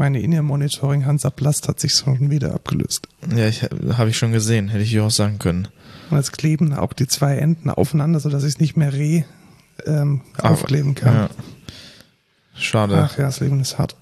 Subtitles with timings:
[0.00, 3.06] Meine In-Ear-Monitoring Hansaplast hat sich schon wieder abgelöst.
[3.36, 5.68] Ja, ich, habe ich schon gesehen, hätte ich auch sagen können.
[6.08, 9.24] Und jetzt kleben auch die zwei Enden aufeinander, sodass ich es nicht mehr re
[9.84, 11.14] ähm, aufkleben kann.
[11.14, 11.30] Ja.
[12.54, 12.96] Schade.
[12.96, 13.94] Ach ja, das Leben ist hart.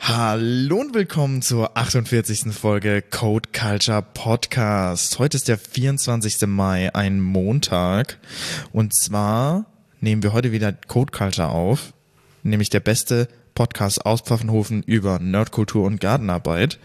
[0.00, 2.52] Hallo und willkommen zur 48.
[2.52, 5.20] Folge Code Culture Podcast.
[5.20, 6.48] Heute ist der 24.
[6.48, 8.18] Mai, ein Montag.
[8.72, 9.66] Und zwar
[10.02, 11.94] nehmen wir heute wieder Code Culture auf,
[12.42, 16.78] nämlich der beste Podcast aus Pfaffenhofen über Nerdkultur und Gartenarbeit.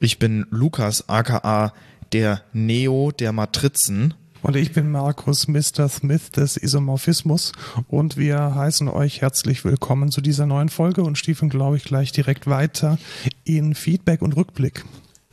[0.00, 1.74] Ich bin Lukas, aka
[2.12, 5.88] der Neo der Matrizen und ich bin Markus, Mr.
[5.88, 7.52] Smith des Isomorphismus
[7.88, 12.12] und wir heißen euch herzlich willkommen zu dieser neuen Folge und stiefeln, glaube ich, gleich
[12.12, 12.98] direkt weiter
[13.44, 14.84] in Feedback und Rückblick.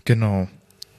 [0.06, 0.48] Genau.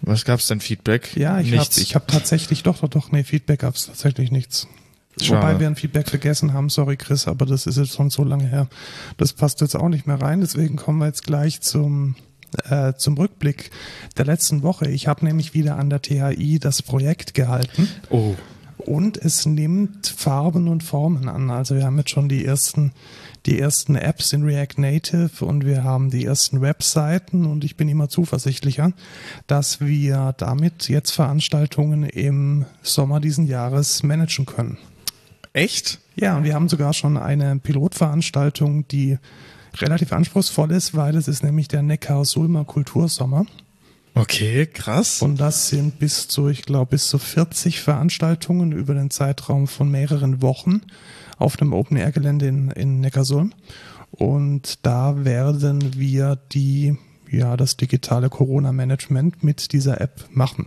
[0.02, 1.16] Was gab's denn Feedback?
[1.16, 4.69] Ja, ich habe hab tatsächlich, doch, doch, doch, nee, Feedback gab's tatsächlich nichts.
[5.20, 5.41] Schade.
[5.41, 8.47] Wobei wir ein Feedback vergessen haben, sorry Chris, aber das ist jetzt schon so lange
[8.47, 8.69] her.
[9.16, 12.16] Das passt jetzt auch nicht mehr rein, deswegen kommen wir jetzt gleich zum
[12.65, 13.71] äh, zum Rückblick
[14.16, 14.88] der letzten Woche.
[14.88, 17.88] Ich habe nämlich wieder an der THI das Projekt gehalten.
[18.10, 18.35] Oh.
[18.79, 21.51] Und es nimmt Farben und Formen an.
[21.51, 22.93] Also wir haben jetzt schon die ersten,
[23.46, 27.88] die ersten Apps in React Native und wir haben die ersten Webseiten und ich bin
[27.88, 28.93] immer zuversichtlicher,
[29.46, 34.79] dass wir damit jetzt Veranstaltungen im Sommer diesen Jahres managen können.
[35.57, 36.01] Echt?
[36.16, 39.16] Ja, und wir haben sogar schon eine Pilotveranstaltung, die
[39.79, 43.46] relativ anspruchsvoll ist, weil es ist nämlich der Neckar-Sulmer Kultursommer.
[44.15, 45.23] Okay, krass.
[45.23, 49.90] Und das sind bis zu, ich glaube, bis zu 40 Veranstaltungen über den Zeitraum von
[49.90, 50.82] mehreren Wochen
[51.38, 53.54] auf dem Open-Air-Gelände in, in Neckarsulm.
[54.10, 56.98] Und da werden wir die,
[57.30, 60.66] ja, das digitale Corona-Management mit dieser App machen.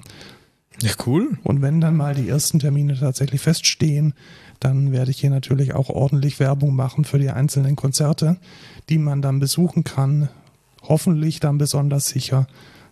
[0.82, 1.38] Ja, cool.
[1.44, 4.14] Und wenn dann mal die ersten Termine tatsächlich feststehen,
[4.60, 8.38] dann werde ich hier natürlich auch ordentlich Werbung machen für die einzelnen Konzerte,
[8.90, 10.30] die man dann besuchen kann.
[10.84, 12.48] Hoffentlich dann besonders sicher,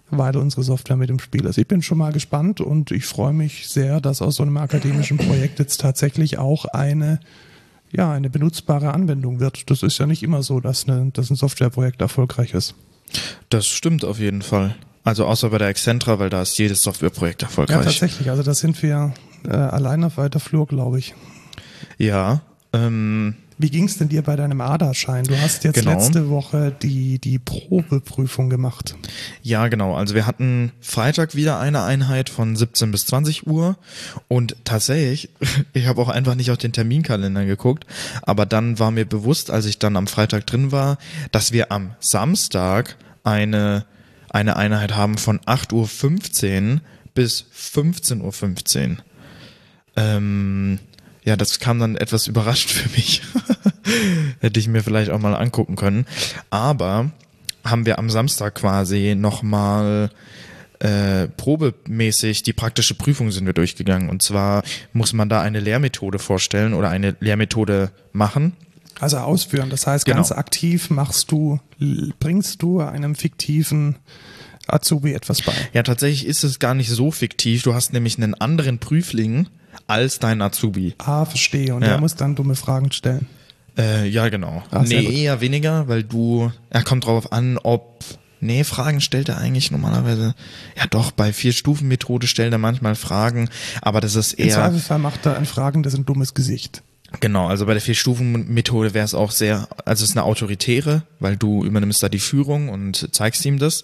[0.10, 1.58] weil unsere Software mit im Spiel ist.
[1.58, 5.18] Ich bin schon mal gespannt und ich freue mich sehr, dass aus so einem akademischen
[5.18, 7.20] Projekt jetzt tatsächlich auch eine
[7.92, 9.70] ja, eine benutzbare Anwendung wird.
[9.70, 12.76] Das ist ja nicht immer so, dass, eine, dass ein Softwareprojekt erfolgreich ist.
[13.50, 14.76] Das stimmt auf jeden Fall.
[15.04, 17.78] Also außer bei der Excentra, weil da ist jedes Softwareprojekt erfolgreich.
[17.78, 18.30] Ja, tatsächlich.
[18.30, 19.14] Also da sind wir
[19.46, 21.16] äh, allein auf weiter Flur, glaube ich.
[21.98, 22.42] Ja.
[22.74, 25.24] Ähm, Wie ging es denn dir bei deinem ADA-Schein?
[25.24, 25.92] Du hast jetzt genau.
[25.92, 28.96] letzte Woche die, die Probeprüfung gemacht.
[29.42, 29.96] Ja, genau.
[29.96, 33.78] Also wir hatten Freitag wieder eine Einheit von 17 bis 20 Uhr
[34.28, 35.30] und tatsächlich,
[35.74, 37.86] ich habe auch einfach nicht auf den Terminkalender geguckt,
[38.22, 40.98] aber dann war mir bewusst, als ich dann am Freitag drin war,
[41.32, 43.86] dass wir am Samstag eine,
[44.30, 46.82] eine Einheit haben von 8.15 Uhr
[47.14, 48.98] bis 15.15 Uhr.
[49.96, 50.80] Ähm,
[51.28, 53.22] ja, das kam dann etwas überrascht für mich.
[54.40, 56.06] Hätte ich mir vielleicht auch mal angucken können.
[56.50, 57.12] Aber
[57.66, 60.10] haben wir am Samstag quasi nochmal
[60.80, 64.10] äh, probemäßig die praktische Prüfung sind wir durchgegangen.
[64.10, 68.54] Und zwar muss man da eine Lehrmethode vorstellen oder eine Lehrmethode machen.
[69.02, 69.70] Also ausführen.
[69.70, 70.40] Das heißt, ganz genau.
[70.40, 71.60] aktiv machst du,
[72.20, 73.98] bringst du einem fiktiven
[74.66, 75.52] Azubi etwas bei.
[75.74, 77.64] Ja, tatsächlich ist es gar nicht so fiktiv.
[77.64, 79.48] Du hast nämlich einen anderen Prüfling,
[79.88, 80.96] als dein Azubi.
[81.00, 81.74] Ah, verstehe.
[81.74, 81.90] Und ja.
[81.90, 83.28] er muss dann dumme Fragen stellen.
[83.78, 84.64] Äh, ja, genau.
[84.72, 88.04] Ach, nee, eher weniger, weil du, er kommt drauf an, ob,
[88.40, 90.34] nee, Fragen stellt er eigentlich normalerweise,
[90.76, 93.50] ja doch, bei Vier-Stufen-Methode stellt er manchmal Fragen,
[93.82, 94.48] aber das ist eher.
[94.48, 96.82] Im Zweifelsfall macht er ein Fragen, das ist ein dummes Gesicht.
[97.20, 101.38] Genau, also bei der Vier-Stufen-Methode wäre es auch sehr, also es ist eine autoritäre, weil
[101.38, 103.84] du übernimmst da die Führung und zeigst ihm das.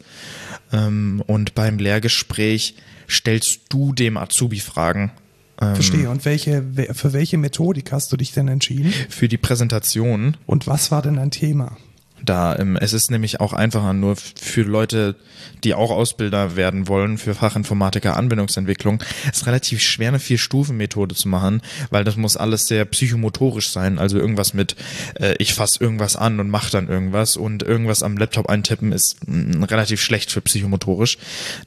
[0.72, 2.76] Ähm, und beim Lehrgespräch
[3.08, 5.12] stellst du dem Azubi Fragen
[5.58, 6.10] Verstehe.
[6.10, 8.92] Und welche, für welche Methodik hast du dich denn entschieden?
[9.10, 10.36] Für die Präsentation.
[10.46, 11.78] Und was war denn dein Thema?
[12.24, 12.58] Da.
[12.58, 15.16] Ähm, es ist nämlich auch einfacher nur für Leute,
[15.64, 19.04] die auch Ausbilder werden wollen für Fachinformatiker Anwendungsentwicklung.
[19.30, 24.00] Es ist relativ schwer, eine Vier-Stufen-Methode zu machen, weil das muss alles sehr psychomotorisch sein.
[24.00, 24.76] Also irgendwas mit,
[25.20, 29.18] äh, ich fasse irgendwas an und mache dann irgendwas und irgendwas am Laptop eintippen ist
[29.26, 31.18] mh, mm, relativ schlecht für psychomotorisch.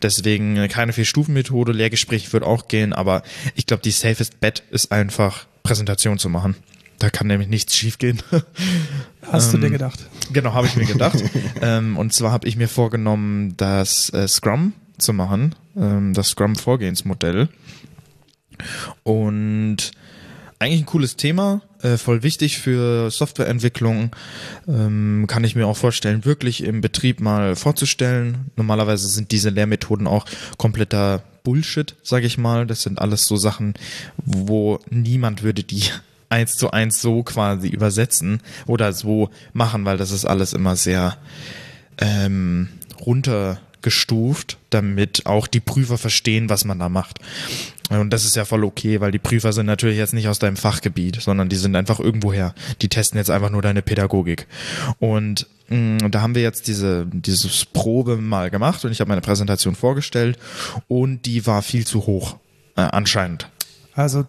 [0.02, 1.72] Deswegen äh, keine Vier-Stufen-Methode.
[1.72, 3.22] Lehrgespräch wird auch gehen, aber
[3.54, 6.56] ich glaube, die safest bet ist einfach Präsentation zu machen.
[6.98, 8.22] Da kann nämlich nichts schiefgehen.
[9.22, 10.06] Hast ähm, du dir ähm, gedacht?
[10.32, 11.22] Genau, habe ich mir gedacht.
[11.60, 17.48] ähm, und zwar habe ich mir vorgenommen, das äh, Scrum zu machen, ähm, das Scrum-Vorgehensmodell.
[19.02, 19.92] Und
[20.58, 24.16] eigentlich ein cooles Thema, äh, voll wichtig für Softwareentwicklung.
[24.66, 28.50] Ähm, kann ich mir auch vorstellen, wirklich im Betrieb mal vorzustellen.
[28.56, 30.24] Normalerweise sind diese Lehrmethoden auch
[30.56, 32.66] kompletter Bullshit, sage ich mal.
[32.66, 33.74] Das sind alles so Sachen,
[34.24, 35.84] wo niemand würde die
[36.28, 41.16] eins zu eins so quasi übersetzen oder so machen, weil das ist alles immer sehr
[41.98, 42.68] ähm,
[43.04, 47.20] runtergestuft, damit auch die Prüfer verstehen, was man da macht.
[47.88, 50.56] Und das ist ja voll okay, weil die Prüfer sind natürlich jetzt nicht aus deinem
[50.56, 52.54] Fachgebiet, sondern die sind einfach irgendwoher.
[52.82, 54.48] Die testen jetzt einfach nur deine Pädagogik.
[54.98, 59.20] Und mh, da haben wir jetzt diese dieses Probe mal gemacht und ich habe meine
[59.20, 60.36] Präsentation vorgestellt
[60.88, 62.38] und die war viel zu hoch
[62.76, 63.48] äh, anscheinend.
[63.94, 64.24] Also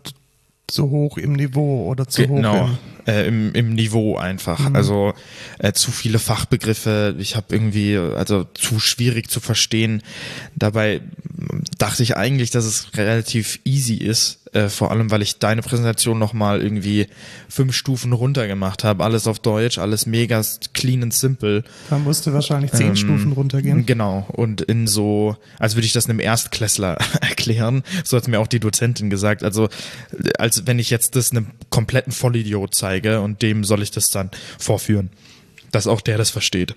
[0.68, 2.78] zu hoch im Niveau oder zu hoch Genau, im,
[3.08, 4.74] äh, im, im Niveau einfach.
[4.74, 5.14] Also
[5.60, 7.16] äh, zu viele Fachbegriffe.
[7.20, 10.04] Ich habe irgendwie, also zu schwierig zu verstehen.
[10.56, 11.02] Dabei
[11.78, 16.20] dachte ich eigentlich, dass es relativ easy ist, äh, vor allem weil ich deine Präsentation
[16.20, 17.08] nochmal irgendwie
[17.50, 19.04] fünf Stufen runter gemacht habe.
[19.04, 20.42] Alles auf Deutsch, alles mega
[20.74, 21.64] clean and simple.
[21.90, 23.86] Da musste wahrscheinlich zehn Ähm, Stufen runtergehen.
[23.86, 24.26] Genau.
[24.32, 28.60] Und in so, als würde ich das einem Erstklässler erklären, so hat mir auch die
[28.60, 29.44] Dozentin gesagt.
[29.44, 29.70] Also,
[30.38, 34.32] als wenn ich jetzt das einem kompletten Vollidiot zeige und dem soll ich das dann
[34.58, 35.10] vorführen.
[35.72, 36.76] Dass auch der das versteht.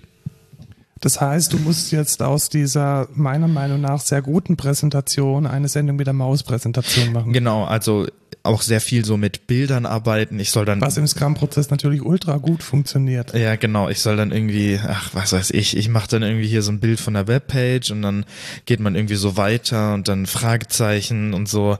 [1.01, 5.97] Das heißt, du musst jetzt aus dieser meiner Meinung nach sehr guten Präsentation eine Sendung
[5.97, 7.33] mit der Mauspräsentation machen.
[7.33, 8.07] Genau, also
[8.43, 10.39] auch sehr viel so mit Bildern arbeiten.
[10.39, 13.33] Ich soll dann Was im Scrum-Prozess natürlich ultra gut funktioniert.
[13.35, 13.89] Ja, genau.
[13.89, 16.79] Ich soll dann irgendwie, ach, was weiß ich, ich mache dann irgendwie hier so ein
[16.79, 18.25] Bild von der Webpage und dann
[18.65, 21.77] geht man irgendwie so weiter und dann Fragezeichen und so.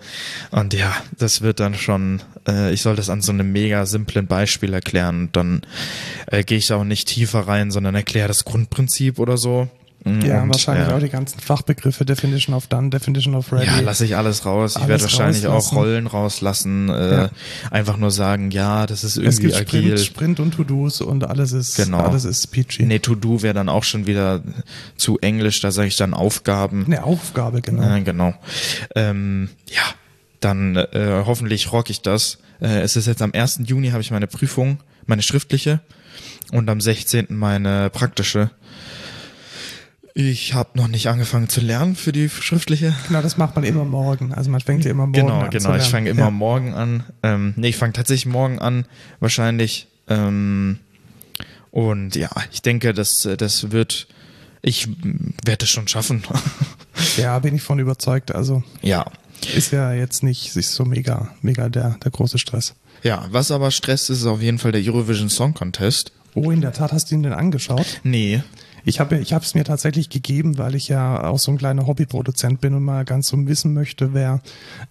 [0.51, 4.27] Und ja, das wird dann schon, äh, ich soll das an so einem mega simplen
[4.27, 5.61] Beispiel erklären und dann
[6.27, 9.67] äh, gehe ich auch nicht tiefer rein, sondern erkläre das Grundprinzip oder so.
[10.03, 10.95] Ja, Und, wahrscheinlich ja.
[10.95, 13.67] auch die ganzen Fachbegriffe, Definition of Done, Definition of Ready.
[13.67, 14.75] Ja, lasse ich alles raus.
[14.75, 15.77] Ich werde wahrscheinlich auch rauslassen.
[15.77, 16.89] Rollen rauslassen.
[16.89, 17.29] Äh, Ja.
[17.69, 19.83] Einfach nur sagen, ja, das ist es irgendwie gibt agil.
[19.99, 21.99] Sprint, Sprint und To-Dos und alles ist, Genau.
[21.99, 22.81] alles ist peachy.
[22.81, 24.41] Nee, To-Do wäre dann auch schon wieder
[24.97, 26.85] zu englisch, da sage ich dann Aufgaben.
[26.87, 27.83] Eine Aufgabe, genau.
[27.83, 28.33] Ja, genau.
[28.95, 29.83] Ähm, ja,
[30.39, 32.39] dann äh, hoffentlich rock ich das.
[32.59, 33.59] Äh, es ist jetzt am 1.
[33.65, 35.79] Juni habe ich meine Prüfung, meine schriftliche
[36.51, 37.27] und am 16.
[37.29, 38.49] meine praktische.
[40.13, 42.93] Ich habe noch nicht angefangen zu lernen für die schriftliche.
[43.07, 44.33] Genau, das macht man immer morgen.
[44.33, 45.75] Also man fängt ja immer morgen Genau, an zu genau.
[45.75, 46.31] Ich fange immer Ja.
[46.31, 47.03] morgen an.
[47.23, 48.85] Ähm, nee, ich fange tatsächlich morgen an,
[49.21, 49.87] wahrscheinlich.
[50.09, 50.79] Ähm,
[51.71, 54.07] und ja, ich denke, das, das wird,
[54.61, 54.89] ich
[55.45, 56.23] werde es schon schaffen.
[57.17, 58.35] Ja, bin ich von überzeugt.
[58.35, 59.05] Also ja.
[59.55, 62.75] ist ja jetzt nicht sich so mega, mega der, der große Stress.
[63.01, 66.11] Ja, was aber stresst, ist auf jeden Fall der Eurovision Song Contest.
[66.35, 68.01] Oh, in der Tat, hast du ihn denn angeschaut?
[68.03, 68.43] Nee.
[68.83, 71.87] Ich habe ich habe es mir tatsächlich gegeben, weil ich ja auch so ein kleiner
[71.87, 74.41] Hobbyproduzent bin und mal ganz so wissen möchte, wer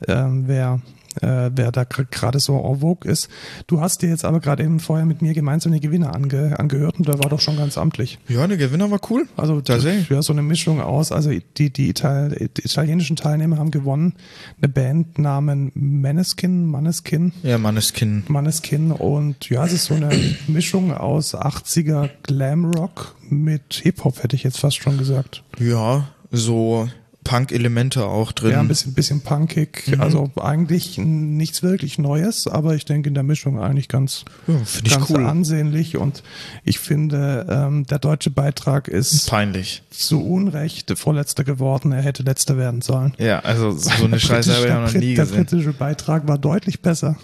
[0.06, 0.80] ähm, wer
[1.20, 3.28] äh, wer da gerade so en vogue ist.
[3.66, 6.98] Du hast dir jetzt aber gerade eben vorher mit mir gemeinsam die Gewinner ange, angehört
[6.98, 8.18] und der war doch schon ganz amtlich.
[8.28, 9.26] Ja, der Gewinner war cool.
[9.36, 10.08] Also Tatsächlich.
[10.08, 14.14] ja, so eine Mischung aus, also die, die, Ital die italienischen Teilnehmer haben gewonnen,
[14.60, 18.24] eine Band namen Maneskin, Maneskin, Ja, Manneskin.
[18.28, 20.10] Maneskin und ja, es ist so eine
[20.46, 25.42] Mischung aus 80er Glamrock mit Hip-Hop, hätte ich jetzt fast schon gesagt.
[25.58, 26.88] Ja, so
[27.24, 28.52] Punk-Elemente auch drin.
[28.52, 30.00] Ja, ein bisschen, bisschen punkig, Mhm.
[30.00, 34.54] also eigentlich nichts wirklich Neues, aber ich denke in der Mischung eigentlich ganz, Ja,
[34.96, 35.26] ganz cool.
[35.26, 36.22] ansehnlich und
[36.64, 39.82] ich finde, ähm, der deutsche Beitrag ist Peinlich.
[39.90, 41.92] zu Unrecht Vorletzter geworden.
[41.92, 43.12] Er hätte Letzter werden sollen.
[43.18, 45.44] Ja, also so eine Der Scheiße habe ich noch der nie Der gesehen.
[45.44, 47.16] britische Beitrag war deutlich besser.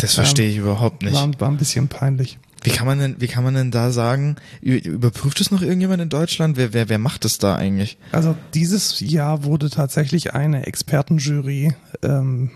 [0.00, 1.14] Das verstehe ich überhaupt nicht.
[1.14, 2.38] War, war ein bisschen peinlich.
[2.62, 6.08] Wie kann man denn, wie kann man denn da sagen, überprüft es noch irgendjemand in
[6.08, 6.56] Deutschland?
[6.56, 7.96] Wer, wer, wer macht es da eigentlich?
[8.12, 12.50] Also dieses Jahr wurde tatsächlich eine Expertenjury ähm,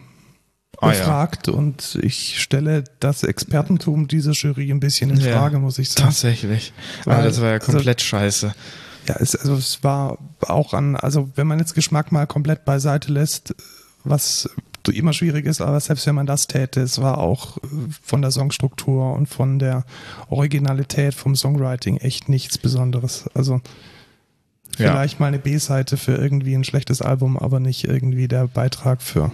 [0.81, 0.99] Ah, ja.
[0.99, 5.89] befragt und ich stelle das Expertentum dieser Jury ein bisschen in Ja, Frage, muss ich
[5.91, 6.09] sagen.
[6.09, 6.73] Tatsächlich.
[7.05, 8.53] Weil- Aber das war ja also- komplett scheiße.
[9.07, 13.13] Ja, es, also es war auch an, also wenn man jetzt Geschmack mal komplett beiseite
[13.13, 13.55] lässt,
[14.03, 14.51] was
[14.93, 17.61] immer schwierig ist, aber selbst wenn man das täte, es war auch äh,
[18.03, 19.85] von der Songstruktur und von der
[20.29, 23.25] Originalität vom Songwriting echt nichts Besonderes.
[23.35, 23.61] Also
[24.79, 24.91] Ja.
[24.91, 29.31] vielleicht mal eine B-Seite für irgendwie ein schlechtes Album, aber nicht irgendwie der Beitrag für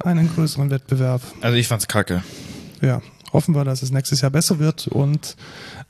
[0.00, 1.22] einen größeren Wettbewerb.
[1.40, 2.22] Also ich fand's kacke.
[2.82, 3.00] Ja,
[3.36, 5.36] hoffen wir, dass es nächstes Jahr besser wird und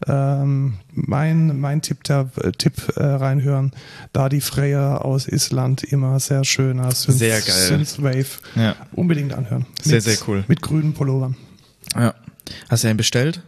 [0.08, 3.70] ähm, mein, mein Tipp, der, Tipp äh, reinhören,
[4.12, 7.86] da die Freya aus Island immer sehr schöner Synth, Sehr geil.
[7.86, 8.26] Synthwave
[8.56, 8.74] Ja.
[8.92, 9.64] unbedingt anhören.
[9.80, 10.44] Sehr, Mit- sehr cool.
[10.48, 11.36] Mit grünen Pullovern.
[11.94, 12.14] Ja.
[12.68, 13.42] Hast du einen bestellt?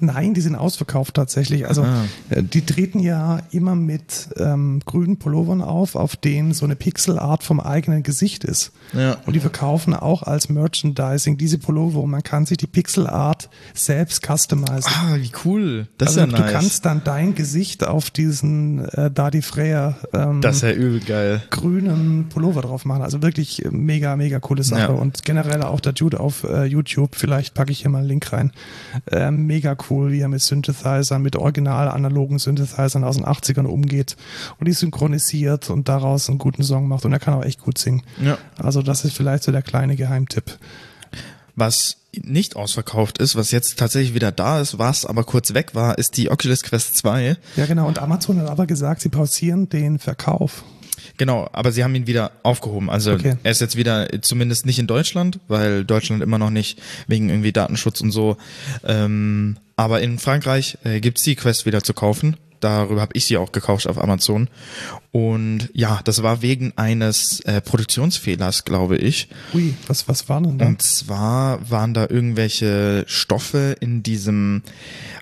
[0.00, 1.66] Nein, die sind ausverkauft tatsächlich.
[1.66, 2.04] Also Ah.
[2.30, 7.60] die treten ja immer mit ähm, grünen Pullovern auf, auf denen so eine Pixelart vom
[7.60, 8.72] eigenen Gesicht ist.
[8.92, 9.16] Ja.
[9.26, 14.22] Und die verkaufen auch als Merchandising diese Pullover und man kann sich die Pixelart selbst
[14.26, 14.84] customizen.
[14.86, 15.88] Ah, wie cool.
[15.98, 16.52] Das also ist ja du nice.
[16.52, 21.42] kannst dann dein Gesicht auf diesen äh, Dadi Freya ähm, das ist ja übel geil.
[21.50, 23.02] grünen Pullover drauf machen.
[23.02, 24.80] Also wirklich äh, mega, mega coole Sache.
[24.80, 24.88] Ja.
[24.88, 28.32] Und generell auch der Dude auf äh, YouTube, vielleicht packe ich hier mal einen Link
[28.32, 28.52] rein.
[29.10, 34.16] Äh, mega cool, wie er mit Synthesizern, mit original analogen Synthesizern aus den 80ern umgeht
[34.58, 37.04] und die synchronisiert und daraus einen guten Song macht.
[37.04, 38.02] Und er kann auch echt gut singen.
[38.22, 38.38] Ja.
[38.58, 40.58] Also das ist vielleicht so der kleine Geheimtipp.
[41.56, 45.98] Was nicht ausverkauft ist, was jetzt tatsächlich wieder da ist, was aber kurz weg war,
[45.98, 47.36] ist die Oculus Quest 2.
[47.56, 47.86] Ja, genau.
[47.86, 50.64] Und Amazon hat aber gesagt, sie pausieren den Verkauf.
[51.18, 52.88] Genau, aber sie haben ihn wieder aufgehoben.
[52.88, 53.36] Also Okay.
[53.42, 57.52] er ist jetzt wieder zumindest nicht in Deutschland, weil Deutschland immer noch nicht wegen irgendwie
[57.52, 58.36] Datenschutz und so.
[58.84, 62.36] Ähm, aber in Frankreich äh, gibt's die Quest wieder zu kaufen.
[62.60, 64.48] Darüber habe ich sie auch gekauft auf Amazon.
[65.12, 69.28] Und ja, das war wegen eines äh, Produktionsfehlers, glaube ich.
[69.54, 70.66] Ui, was, was war denn da?
[70.66, 74.62] Und zwar waren da irgendwelche Stoffe in diesem,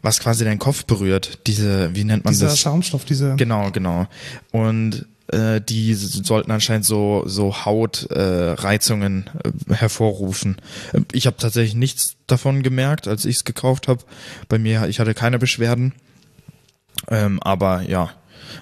[0.01, 1.41] was quasi deinen Kopf berührt.
[1.47, 2.59] Diese, wie nennt man Dieser das?
[2.59, 3.37] Schaumstoff, diese.
[3.37, 4.07] Genau, genau.
[4.53, 9.31] Und äh, die sollten anscheinend so so Hautreizungen
[9.69, 10.57] äh, hervorrufen.
[10.93, 14.03] Äh, Ich habe tatsächlich nichts davon gemerkt, als ich es gekauft habe.
[14.49, 15.93] Bei mir, ich hatte keine Beschwerden.
[17.09, 18.11] Ähm, aber ja.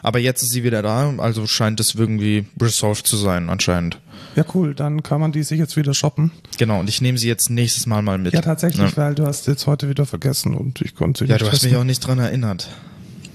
[0.02, 4.00] Aber jetzt ist sie wieder da, also scheint es irgendwie resolved zu sein, anscheinend.
[4.34, 4.74] Ja, cool.
[4.74, 6.32] Dann kann man die sich jetzt wieder shoppen.
[6.58, 8.32] Genau, und ich nehme sie jetzt nächstes Mal mal mit.
[8.32, 11.42] Ja, tatsächlich, Ja, weil du hast jetzt heute wieder vergessen und ich konnte ja nicht
[11.42, 11.70] du hast testen.
[11.70, 12.68] mich auch nicht dran erinnert.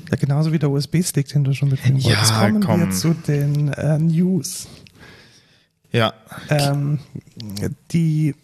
[0.09, 2.33] Ja, genauso wie der USB-Stick, den du schon mitnehmen Ja, wolltest.
[2.35, 2.79] Kommen komm.
[2.81, 4.67] wir zu den äh, News.
[5.91, 6.13] Ja,
[6.49, 6.99] Ähm,
[7.91, 8.35] die,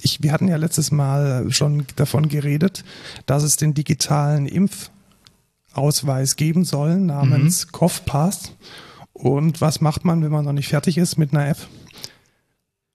[0.00, 2.84] ich, wir hatten ja letztes Mal schon davon geredet,
[3.26, 8.52] dass es den digitalen Impfausweis geben soll namens CoughPass.
[9.12, 11.58] Und was macht man, wenn man noch nicht fertig ist mit einer App?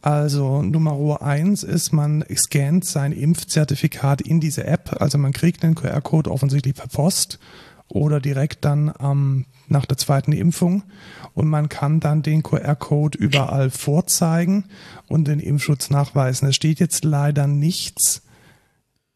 [0.00, 5.00] Also Nummer eins ist, man scannt sein Impfzertifikat in diese App.
[5.00, 7.38] Also man kriegt einen QR-Code offensichtlich per Post
[7.88, 10.82] oder direkt dann ähm, nach der zweiten Impfung.
[11.34, 14.64] Und man kann dann den QR-Code überall vorzeigen
[15.08, 16.48] und den Impfschutz nachweisen.
[16.48, 18.22] Es steht jetzt leider nichts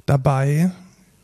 [0.06, 0.72] dabei,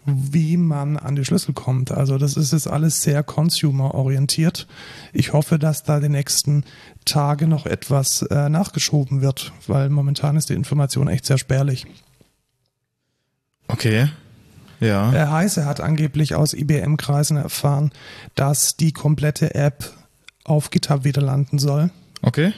[0.05, 1.91] wie man an die Schlüssel kommt.
[1.91, 4.67] Also das ist jetzt alles sehr consumer-orientiert.
[5.13, 6.65] Ich hoffe, dass da die nächsten
[7.05, 11.87] Tage noch etwas äh, nachgeschoben wird, weil momentan ist die Information echt sehr spärlich.
[13.69, 14.09] okay.
[14.81, 15.11] Ja.
[15.11, 17.91] Herr Heise hat angeblich aus IBM-Kreisen erfahren,
[18.35, 19.93] dass die komplette App
[20.45, 21.91] auf GitHub wieder landen soll.
[22.23, 22.53] Okay.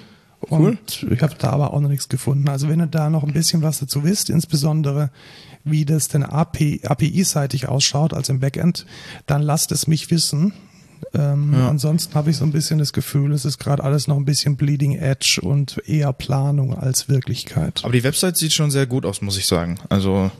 [0.51, 0.79] Cool.
[0.79, 2.49] Und ich habe da aber auch noch nichts gefunden.
[2.49, 5.11] Also wenn ihr da noch ein bisschen was dazu wisst, insbesondere
[5.65, 8.87] wie das denn API API-seitig ausschaut, also im Backend,
[9.27, 10.55] dann lasst es mich wissen.
[11.13, 11.69] Ähm, Ja.
[11.69, 14.57] Ansonsten habe ich so ein bisschen das Gefühl, es ist gerade alles noch ein bisschen
[14.57, 17.81] Bleeding Edge und eher Planung als Wirklichkeit.
[17.85, 19.79] Aber die Website sieht schon sehr gut aus, muss ich sagen.
[19.91, 20.31] Also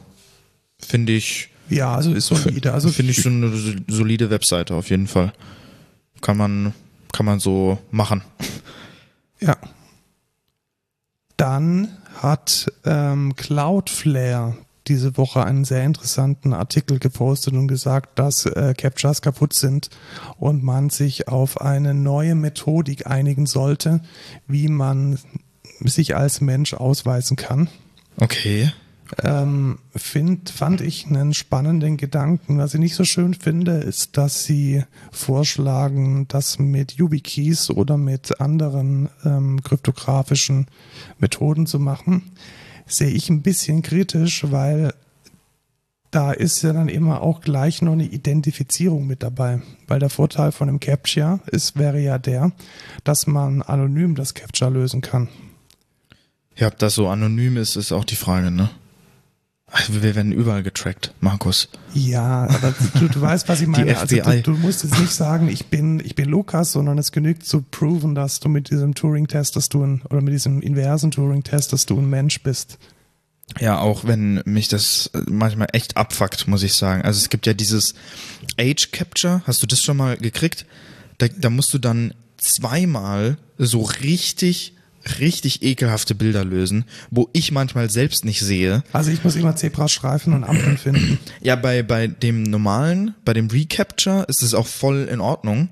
[0.79, 2.73] finde ich, Ja, also ist solide.
[2.75, 5.33] Also finde ich schon eine so- solide Webseite auf jeden Fall.
[6.21, 6.75] Kann man,
[7.13, 8.23] kann man so machen.
[9.43, 9.57] Ja.
[11.37, 14.55] Dann hat ähm, Cloudflare
[14.87, 19.89] diese Woche einen sehr interessanten Artikel gepostet und gesagt, dass äh, Captchas kaputt sind
[20.39, 24.01] und man sich auf eine neue Methodik einigen sollte,
[24.47, 25.19] wie man
[25.81, 27.69] sich als Mensch ausweisen kann.
[28.19, 28.71] Okay.
[29.23, 32.59] Ähm, find, fand ich einen spannenden Gedanken.
[32.59, 38.41] Was ich nicht so schön finde, ist, dass sie vorschlagen, das mit YubiKeys oder mit
[38.41, 40.67] anderen ähm, kryptografischen
[41.19, 42.31] Methoden zu machen.
[42.87, 44.95] Sehe ich ein bisschen kritisch, weil
[46.11, 49.63] da ist ja dann immer auch gleich noch eine Identifizierung mit dabei.
[49.87, 52.53] Weil der Vorteil von einem Captcha ist, wäre ja der,
[53.05, 55.29] dass man anonym das Captcha lösen kann.
[56.57, 58.71] Ja, ob das so anonym ist, ist auch die Frage, ne?
[59.73, 61.69] Also wir werden überall getrackt, Markus.
[61.95, 63.97] Ja, aber du, du weißt, was ich meine.
[63.97, 67.47] Also du, du musst jetzt nicht sagen, ich bin, ich bin Lukas, sondern es genügt
[67.47, 71.73] zu proven, dass du mit diesem Turing-Test, dass du ein, oder mit diesem inversen Turing-Test,
[71.73, 72.79] dass du ein Mensch bist.
[73.59, 77.03] Ja, auch wenn mich das manchmal echt abfuckt, muss ich sagen.
[77.03, 77.95] Also es gibt ja dieses
[78.59, 80.67] Age Capture, hast du das schon mal gekriegt?
[81.19, 84.75] Da, da musst du dann zweimal so richtig
[85.19, 88.83] richtig ekelhafte Bilder lösen, wo ich manchmal selbst nicht sehe.
[88.93, 91.19] Also ich muss immer Zebrastreifen und Ampeln finden.
[91.41, 95.71] Ja, bei, bei dem normalen, bei dem Recapture ist es auch voll in Ordnung.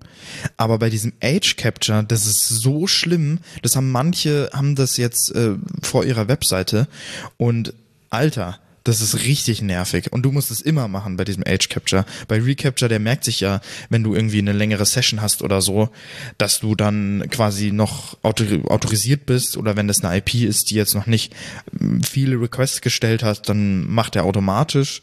[0.56, 3.38] Aber bei diesem Age Capture, das ist so schlimm.
[3.62, 6.88] Das haben manche, haben das jetzt äh, vor ihrer Webseite.
[7.36, 7.74] Und
[8.10, 10.12] Alter, das ist richtig nervig.
[10.12, 12.06] Und du musst es immer machen bei diesem Age Capture.
[12.26, 15.90] Bei Recapture, der merkt sich ja, wenn du irgendwie eine längere Session hast oder so,
[16.38, 20.94] dass du dann quasi noch autorisiert bist oder wenn das eine IP ist, die jetzt
[20.94, 21.34] noch nicht
[21.78, 25.02] ähm, viele Requests gestellt hat, dann macht er automatisch.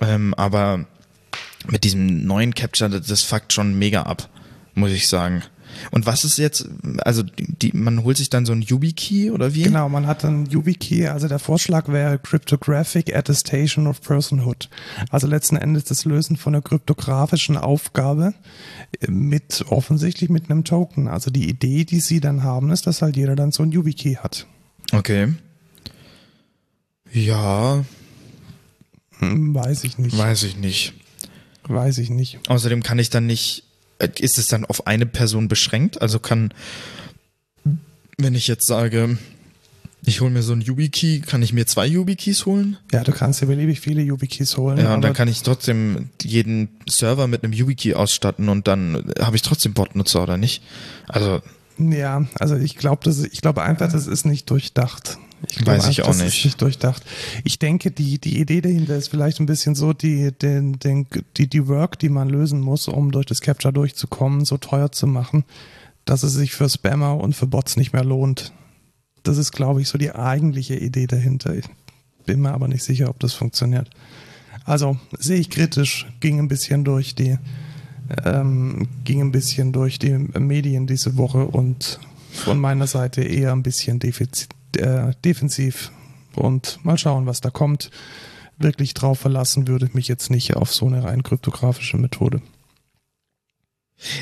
[0.00, 0.86] Ähm, aber
[1.66, 4.30] mit diesem neuen Capture, das fuckt schon mega ab,
[4.74, 5.42] muss ich sagen.
[5.90, 9.62] Und was ist jetzt, also die, man holt sich dann so ein YubiKey oder wie?
[9.62, 14.68] Genau, man hat dann YubiKey, also der Vorschlag wäre Cryptographic Attestation of Personhood.
[15.10, 18.34] Also letzten Endes das Lösen von einer kryptografischen Aufgabe
[19.08, 21.08] mit offensichtlich mit einem Token.
[21.08, 24.14] Also die Idee, die sie dann haben, ist, dass halt jeder dann so ein YubiKey
[24.14, 24.46] hat.
[24.92, 25.34] Okay.
[27.12, 27.84] Ja.
[29.18, 30.16] Hm, weiß ich nicht.
[30.16, 30.94] Weiß ich nicht.
[31.64, 32.40] Weiß ich nicht.
[32.48, 33.69] Außerdem kann ich dann nicht äh,
[34.00, 36.00] ist es dann auf eine Person beschränkt?
[36.00, 36.52] Also kann,
[38.18, 39.18] wenn ich jetzt sage,
[40.04, 42.78] ich hole mir so ein YubiKey, kann ich mir zwei YubiKeys holen?
[42.92, 44.78] Ja, du kannst dir beliebig viele YubiKeys holen.
[44.78, 49.36] Ja, und dann kann ich trotzdem jeden Server mit einem YubiKey ausstatten und dann habe
[49.36, 50.62] ich trotzdem Botnutzer oder nicht?
[51.06, 51.42] Also
[51.78, 55.18] ja, also ich glaube, ich glaube einfach, das ist nicht durchdacht.
[55.48, 56.38] Ich glaube, Weiß ich auch das nicht.
[56.38, 57.02] Ist nicht durchdacht.
[57.44, 61.06] Ich denke, die, die Idee dahinter ist vielleicht ein bisschen so, die, den, den,
[61.36, 65.06] die, die Work, die man lösen muss, um durch das Capture durchzukommen, so teuer zu
[65.06, 65.44] machen,
[66.04, 68.52] dass es sich für Spammer und für Bots nicht mehr lohnt.
[69.22, 71.54] Das ist, glaube ich, so die eigentliche Idee dahinter.
[71.54, 71.66] Ich
[72.26, 73.90] bin mir aber nicht sicher, ob das funktioniert.
[74.64, 77.38] Also sehe ich kritisch, ging ein bisschen durch die,
[78.24, 81.98] ähm, ging ein bisschen durch die Medien diese Woche und
[82.32, 85.92] von meiner Seite eher ein bisschen defizit äh, defensiv
[86.34, 87.90] und mal schauen, was da kommt.
[88.58, 92.42] Wirklich drauf verlassen würde ich mich jetzt nicht auf so eine rein kryptografische Methode.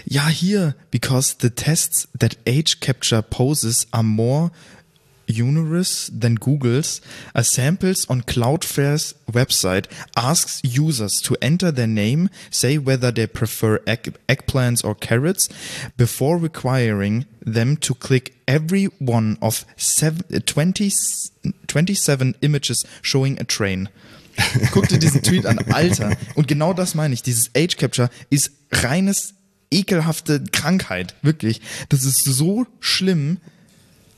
[0.05, 4.51] Ja, hier, because the tests that age capture poses are more
[5.29, 7.01] Unerous than Google's,
[7.35, 13.81] a samples on Cloudflare's website asks users to enter their name, say whether they prefer
[13.87, 15.49] egg, eggplants or carrots,
[15.97, 20.91] before requiring them to click every one of seven, 20,
[21.67, 23.89] 27 images showing a train.
[24.73, 26.17] Guck dir diesen Tweet an, Alter.
[26.35, 27.23] Und genau das meine ich.
[27.23, 29.35] Dieses Age Capture ist reines
[29.71, 31.15] ekelhafte Krankheit.
[31.23, 31.61] Wirklich.
[31.89, 33.39] Das ist so schlimm.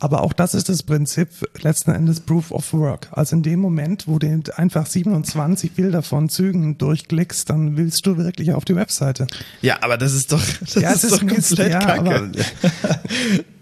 [0.00, 1.28] Aber auch das ist das Prinzip
[1.60, 3.08] letzten Endes Proof of Work.
[3.12, 8.16] Also in dem Moment, wo du einfach 27 Bilder von Zügen durchklickst, dann willst du
[8.16, 9.26] wirklich auf die Webseite.
[9.60, 12.32] Ja, aber das ist doch, das ja, ist, ist doch komplett ja, kacke.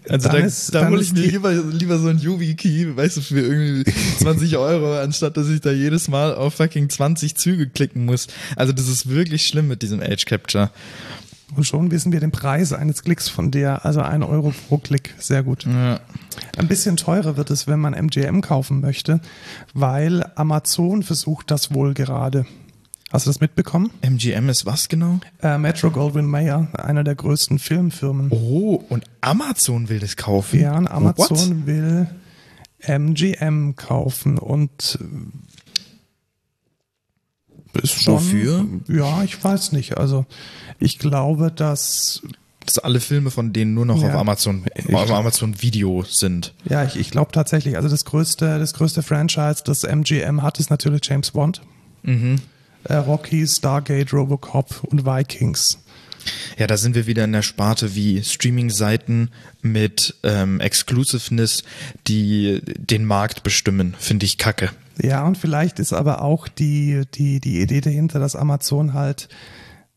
[0.09, 3.41] also Dann da, dann hole ich mir lieber, lieber so ein YubiKey, weißt du, für
[3.41, 8.27] irgendwie 20 Euro, anstatt dass ich da jedes Mal auf fucking 20 Züge klicken muss.
[8.55, 10.71] Also das ist wirklich schlimm mit diesem Age Capture.
[11.55, 15.15] Und schon wissen wir den Preis eines Klicks von der, also ein Euro pro Klick.
[15.17, 15.65] Sehr gut.
[15.65, 15.99] Ja.
[16.57, 19.19] Ein bisschen teurer wird es, wenn man MGM kaufen möchte,
[19.73, 22.45] weil Amazon versucht das wohl gerade.
[23.11, 23.89] Hast du das mitbekommen?
[24.01, 25.19] MGM ist was genau?
[25.41, 28.29] Äh, Metro Goldwyn Mayer, einer der größten Filmfirmen.
[28.29, 30.59] Oh, und Amazon will das kaufen?
[30.59, 30.91] Ja, und What?
[30.91, 32.07] Amazon will
[32.81, 34.99] MGM kaufen und
[37.73, 38.65] ist schon, Wofür?
[38.87, 39.97] Ja, ich weiß nicht.
[39.97, 40.25] Also
[40.79, 42.21] ich glaube, dass
[42.65, 44.09] Dass alle Filme von denen nur noch Ja.
[44.09, 46.53] auf Amazon, auf Amazon Video sind.
[46.65, 47.77] ja, ich, ich glaube tatsächlich.
[47.77, 51.61] Also das größte, das größte Franchise, das MGM hat, ist natürlich James Bond.
[52.03, 55.79] Äh, Rocky, Stargate, Robocop und Vikings.
[56.57, 59.29] Ja, da sind wir wieder in der Sparte wie Streaming-Seiten
[59.61, 61.63] mit ähm, Exclusiveness,
[62.07, 63.95] die den Markt bestimmen.
[63.99, 64.69] Finde ich kacke.
[65.01, 69.29] Ja, und vielleicht ist aber auch die, die, die Idee dahinter, dass Amazon halt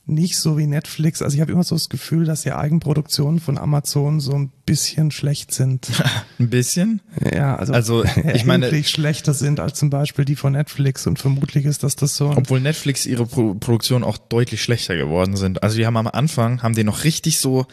[0.05, 3.57] nicht so wie Netflix, also ich habe immer so das Gefühl, dass die Eigenproduktionen von
[3.57, 5.87] Amazon so ein bisschen schlecht sind.
[6.41, 7.01] Ein bisschen?
[7.33, 11.67] Ja, also, Also, ich meine- schlechter sind als zum Beispiel die von Netflix und vermutlich
[11.67, 12.31] ist das das so.
[12.31, 15.63] Obwohl Netflix ihre Pro Produktion auch deutlich schlechter geworden sind.
[15.63, 17.67] Also die haben am Anfang, haben die noch richtig so,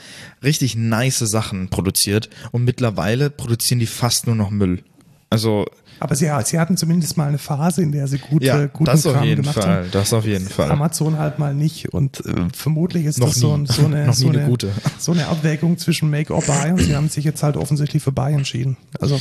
[0.43, 4.83] richtig nice Sachen produziert und mittlerweile produzieren die fast nur noch Müll.
[5.31, 5.65] Also,
[5.99, 9.05] Aber sie, sie hatten zumindest mal eine Phase, in der sie gute, ja, guten das
[9.05, 9.75] auf Kram jeden gemacht Fall.
[9.77, 9.87] haben.
[9.91, 10.71] Das auf jeden Fall.
[10.71, 14.45] Amazon halt mal nicht und äh, vermutlich ist Noch das so, so eine, so eine
[14.45, 14.57] eine
[14.97, 18.11] so eine Abwägung zwischen Make or Buy und sie haben sich jetzt halt offensichtlich für
[18.11, 18.77] Buy entschieden.
[18.99, 19.19] Also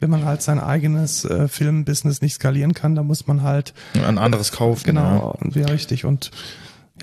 [0.00, 4.18] wenn man halt sein eigenes äh, Filmbusiness nicht skalieren kann, dann muss man halt Ein
[4.18, 4.84] anderes kaufen.
[4.84, 6.30] genau und ja richtig und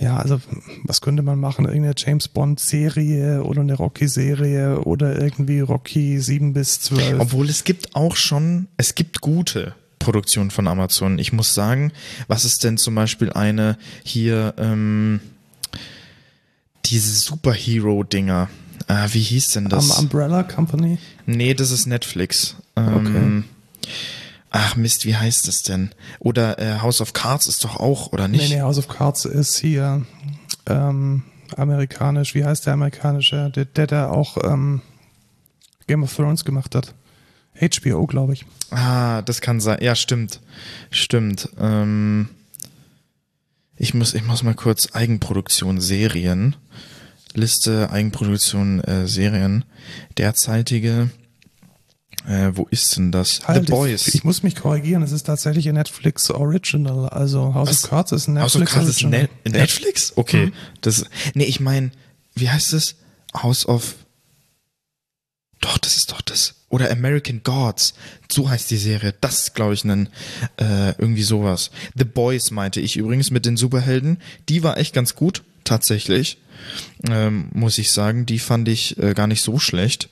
[0.02, 0.42] ja, also
[0.84, 1.66] was könnte man machen?
[1.66, 7.20] Irgendeine James Bond-Serie oder eine Rocky-Serie oder irgendwie Rocky 7 bis 12.
[7.20, 11.20] Obwohl es gibt auch schon, es gibt gute Produktionen von Amazon.
[11.20, 11.92] Ich muss sagen,
[12.28, 15.20] was ist denn zum Beispiel eine hier, ähm,
[16.86, 18.50] diese Superhero-Dinger?
[18.88, 19.92] Äh, wie hieß denn das?
[19.92, 20.98] Um, Umbrella Company?
[21.28, 22.56] Nee, das ist Netflix.
[22.76, 23.46] Ähm,
[23.86, 23.92] okay.
[24.54, 25.92] Ach Mist, wie heißt das denn?
[26.20, 28.50] Oder äh, House of Cards ist doch auch, oder nicht?
[28.50, 30.06] Nee, nee, House of Cards ist hier
[30.68, 31.24] ähm,
[31.56, 32.36] amerikanisch.
[32.36, 33.50] Wie heißt der amerikanische?
[33.56, 34.82] Der, der, der auch ähm,
[35.88, 36.94] Game of Thrones gemacht hat.
[37.60, 38.46] HBO, glaube ich.
[38.72, 39.80] Ah, das kann sein.
[39.82, 40.42] Ja, stimmt.
[40.90, 41.50] Stimmt.
[41.58, 42.28] Ähm,
[43.78, 46.58] ich, muss, ich muss mal kurz Eigenproduktion Serien.
[47.34, 49.64] Liste Eigenproduktion äh, Serien.
[50.18, 51.10] Derzeitige
[52.28, 53.48] äh, wo ist denn das?
[53.48, 54.08] Halt, The Boys.
[54.08, 57.10] Ich, ich, muss mich korrigieren, es ist tatsächlich ein Netflix Original.
[57.10, 57.84] Also House Was?
[57.84, 59.30] of Cards ist ein Netflix House of Cards Original.
[59.44, 60.14] Ist ne Netflix?
[60.16, 60.48] Okay.
[60.48, 60.54] Mhm.
[60.82, 61.92] Das, nee, ich meine,
[62.36, 62.96] wie heißt es?
[63.34, 63.96] House of.
[65.62, 66.56] Doch, das ist doch das.
[66.70, 67.94] Oder American Gods.
[68.32, 69.14] So heißt die Serie.
[69.22, 70.10] Das ist, glaube ich, ein,
[70.58, 71.70] äh, irgendwie sowas.
[71.96, 74.20] The Boys meinte ich übrigens mit den Superhelden.
[74.50, 76.38] Die war echt ganz gut, tatsächlich.
[77.10, 78.26] Ähm, muss ich sagen.
[78.26, 80.10] Die fand ich äh, gar nicht so schlecht.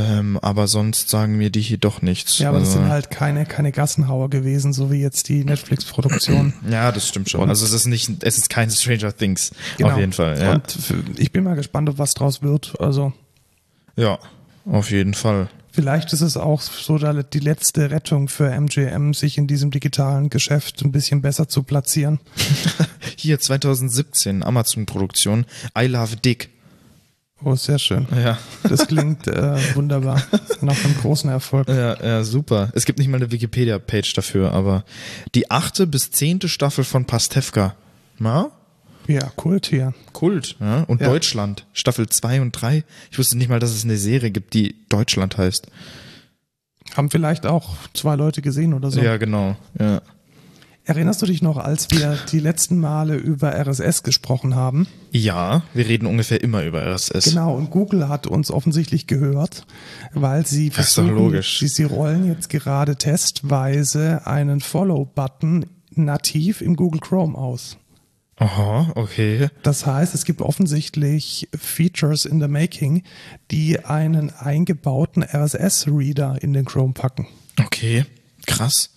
[0.00, 2.38] Ähm, aber sonst sagen mir die hier doch nichts.
[2.38, 6.54] Ja, aber also, das sind halt keine, keine Gassenhauer gewesen, so wie jetzt die Netflix-Produktion.
[6.70, 7.40] Ja, das stimmt schon.
[7.40, 9.52] Und also es ist nicht, es ist kein Stranger Things.
[9.76, 9.90] Genau.
[9.90, 10.40] Auf jeden Fall.
[10.40, 10.52] Ja.
[10.52, 10.76] Und
[11.16, 12.74] ich bin mal gespannt, ob was draus wird.
[12.80, 13.12] Also.
[13.96, 14.18] Ja,
[14.66, 15.48] auf jeden Fall.
[15.72, 20.82] Vielleicht ist es auch so die letzte Rettung für MGM, sich in diesem digitalen Geschäft
[20.82, 22.20] ein bisschen besser zu platzieren.
[23.16, 25.46] Hier 2017 Amazon-Produktion
[25.78, 26.50] I Love Dick.
[27.42, 28.06] Oh, sehr schön.
[28.14, 28.38] Ja.
[28.68, 30.22] Das klingt äh, wunderbar.
[30.60, 31.68] Nach einem großen Erfolg.
[31.68, 32.70] Ja, ja, super.
[32.74, 34.84] Es gibt nicht mal eine Wikipedia-Page dafür, aber
[35.34, 37.74] die achte bis zehnte Staffel von Pastewka.
[38.18, 38.50] Na?
[39.06, 39.94] Ja, Kult hier.
[40.12, 40.82] Kult, ja.
[40.82, 41.08] Und ja.
[41.08, 42.84] Deutschland, Staffel 2 und 3.
[43.10, 45.66] Ich wusste nicht mal, dass es eine Serie gibt, die Deutschland heißt.
[46.96, 49.00] Haben vielleicht auch zwei Leute gesehen oder so.
[49.00, 49.56] Ja, genau.
[49.78, 50.02] Ja.
[50.90, 54.88] Erinnerst du dich noch, als wir die letzten Male über RSS gesprochen haben?
[55.12, 57.26] Ja, wir reden ungefähr immer über RSS.
[57.26, 59.68] Genau, und Google hat uns offensichtlich gehört,
[60.14, 61.60] weil sie versuchen, logisch.
[61.60, 67.76] Sie, sie rollen jetzt gerade testweise einen Follow-Button nativ im Google Chrome aus.
[68.34, 69.48] Aha, okay.
[69.62, 73.04] Das heißt, es gibt offensichtlich Features in the making,
[73.52, 77.28] die einen eingebauten RSS-Reader in den Chrome packen.
[77.60, 78.06] Okay,
[78.44, 78.90] krass.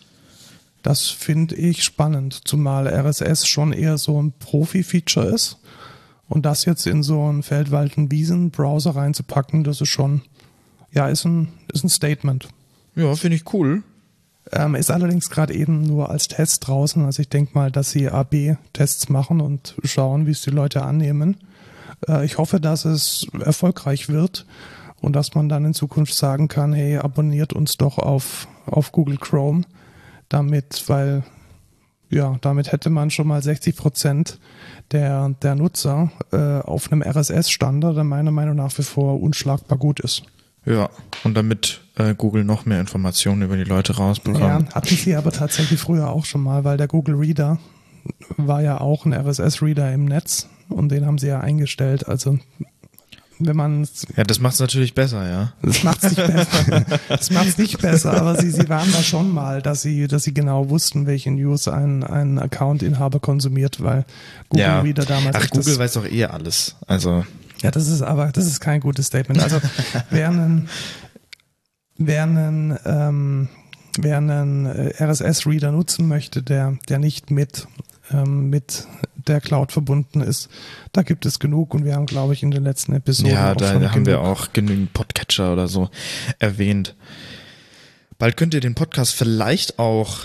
[0.83, 5.57] Das finde ich spannend, zumal RSS schon eher so ein Profi-Feature ist.
[6.27, 10.21] Und das jetzt in so einen Feldwalden-Wiesen-Browser reinzupacken, das ist schon,
[10.91, 12.49] ja, ist ein, ist ein Statement.
[12.95, 13.83] Ja, finde ich cool.
[14.51, 17.03] Ähm, ist allerdings gerade eben nur als Test draußen.
[17.05, 21.37] Also ich denke mal, dass sie AB-Tests machen und schauen, wie es die Leute annehmen.
[22.07, 24.45] Äh, ich hoffe, dass es erfolgreich wird
[24.99, 29.17] und dass man dann in Zukunft sagen kann, hey, abonniert uns doch auf, auf Google
[29.17, 29.63] Chrome
[30.33, 31.23] damit, weil
[32.09, 34.39] ja, damit hätte man schon mal 60 Prozent
[34.91, 39.99] der, der Nutzer äh, auf einem RSS-Standard, der meiner Meinung nach für vor unschlagbar gut
[39.99, 40.23] ist.
[40.65, 40.89] Ja,
[41.23, 44.69] und damit äh, Google noch mehr Informationen über die Leute rausbekommt.
[44.69, 47.57] Ja, hatten sie aber tatsächlich früher auch schon mal, weil der Google Reader
[48.37, 52.07] war ja auch ein RSS-Reader im Netz und den haben sie ja eingestellt.
[52.07, 52.37] Also
[53.39, 55.53] wenn man Ja, das macht es natürlich besser, ja.
[55.61, 56.85] Das macht es nicht besser.
[57.09, 60.23] das macht es nicht besser, aber sie, sie waren da schon mal, dass sie, dass
[60.23, 64.05] sie genau wussten, welche News ein, ein Account-Inhaber konsumiert, weil
[64.49, 64.81] Google ja.
[64.81, 65.35] Reader damals.
[65.35, 66.75] Ach, Google weiß doch eh alles.
[66.87, 67.25] Also.
[67.61, 69.41] Ja, das ist aber, das ist kein gutes Statement.
[69.41, 69.59] Also,
[70.09, 70.69] wer einen,
[71.97, 73.49] wer einen, ähm,
[73.97, 77.67] wer einen äh, RSS-Reader nutzen möchte, der, der nicht mit,
[78.11, 78.87] ähm, mit
[79.27, 80.49] der Cloud verbunden ist.
[80.91, 83.31] Da gibt es genug und wir haben, glaube ich, in den letzten Episoden.
[83.33, 84.05] Ja, da haben genug.
[84.07, 85.89] wir auch genügend Podcatcher oder so
[86.39, 86.95] erwähnt.
[88.17, 90.19] Bald könnt ihr den Podcast vielleicht auch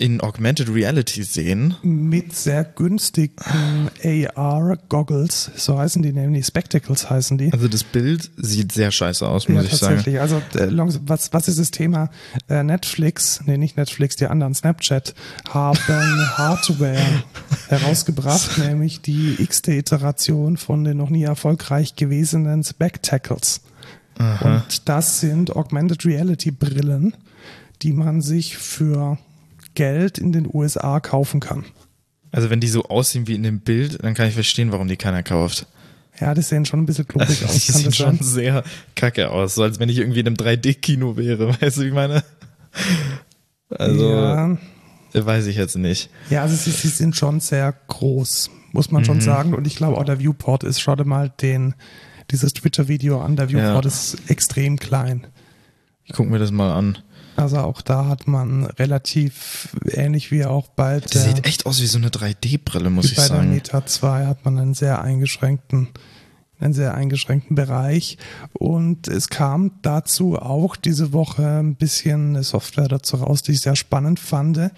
[0.00, 1.76] in Augmented Reality sehen.
[1.82, 7.52] Mit sehr günstigen AR-Goggles, so heißen die nämlich, Spectacles heißen die.
[7.52, 9.96] Also das Bild sieht sehr scheiße aus, muss ja, ich sagen.
[9.96, 10.70] Tatsächlich, also äh,
[11.04, 12.10] was, was ist das Thema?
[12.48, 15.14] Äh, Netflix, nee, nicht Netflix, die anderen, Snapchat,
[15.50, 15.78] haben
[16.38, 17.22] Hardware
[17.68, 23.60] herausgebracht, nämlich die x-te Iteration von den noch nie erfolgreich gewesenen Spectacles.
[24.16, 24.56] Aha.
[24.56, 27.14] Und das sind Augmented Reality Brillen,
[27.82, 29.18] die man sich für
[29.74, 31.64] Geld in den USA kaufen kann.
[32.32, 34.96] Also wenn die so aussehen wie in dem Bild, dann kann ich verstehen, warum die
[34.96, 35.66] keiner kauft.
[36.20, 37.54] Ja, die sehen schon ein bisschen klobig aus.
[37.54, 38.62] Die sehen schon sehr
[38.94, 41.94] kacke aus, so als wenn ich irgendwie in einem 3D-Kino wäre, weißt du, wie ich
[41.94, 42.22] meine?
[43.70, 44.56] Also, ja.
[45.14, 46.10] weiß ich jetzt nicht.
[46.28, 49.54] Ja, also sie, sie sind schon sehr groß muss man schon sagen.
[49.54, 51.74] Und ich glaube auch der Viewport ist, schau dir mal den,
[52.30, 53.88] dieses Twitter-Video an, der Viewport Ja.
[53.88, 55.26] ist extrem klein.
[56.04, 56.98] Ich guck mir das mal an.
[57.40, 61.86] Also auch da hat man relativ ähnlich wie auch bei der, sieht echt aus wie
[61.86, 63.50] so eine 3D-Brille, muss ich bei der sagen.
[63.50, 65.88] Meta 2 hat man einen sehr eingeschränkten
[66.60, 68.18] einen sehr eingeschränkten Bereich
[68.52, 73.60] und es kam dazu auch diese Woche ein bisschen eine Software dazu raus, die ich
[73.60, 74.70] sehr spannend fand,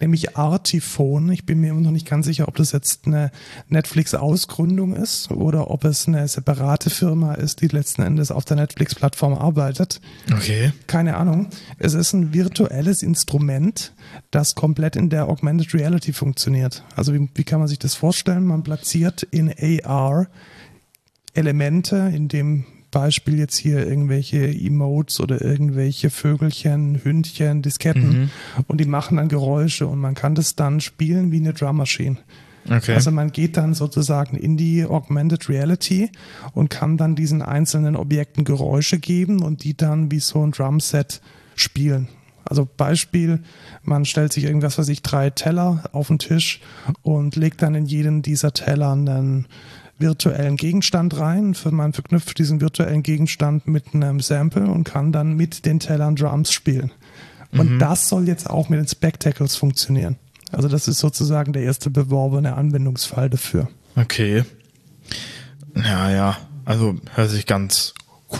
[0.00, 1.30] nämlich Artiphone.
[1.30, 3.30] Ich bin mir immer noch nicht ganz sicher, ob das jetzt eine
[3.68, 9.34] Netflix-Ausgründung ist oder ob es eine separate Firma ist, die letzten Endes auf der Netflix-Plattform
[9.34, 10.00] arbeitet.
[10.32, 10.72] Okay.
[10.86, 11.48] Keine Ahnung.
[11.78, 13.92] Es ist ein virtuelles Instrument,
[14.30, 16.84] das komplett in der Augmented Reality funktioniert.
[16.96, 18.44] Also wie, wie kann man sich das vorstellen?
[18.44, 19.52] Man platziert in
[19.84, 20.28] AR
[21.38, 28.30] Elemente, in dem Beispiel jetzt hier irgendwelche Emotes oder irgendwelche Vögelchen, Hündchen, Disketten
[28.66, 32.16] und die machen dann Geräusche und man kann das dann spielen wie eine Drum Machine.
[32.70, 32.94] Okay.
[32.94, 36.10] Also man geht dann sozusagen in die Augmented Reality
[36.52, 41.20] und kann dann diesen einzelnen Objekten Geräusche geben und die dann wie so ein Drumset
[41.54, 42.08] spielen.
[42.44, 43.40] Also Beispiel,
[43.82, 46.60] man stellt sich irgendwas, was ich drei Teller auf den Tisch
[47.02, 49.46] und legt dann in jeden dieser Teller einen
[49.98, 51.54] virtuellen Gegenstand rein.
[51.70, 56.52] Man verknüpft diesen virtuellen Gegenstand mit einem Sample und kann dann mit den Tellern Drums
[56.52, 56.92] spielen.
[57.50, 60.16] Und das soll jetzt auch mit den Spectacles funktionieren.
[60.52, 63.68] Also das ist sozusagen der erste beworbene Anwendungsfall dafür.
[63.96, 64.44] Okay.
[65.74, 66.36] Ja, ja.
[66.64, 67.94] Also hört sich ganz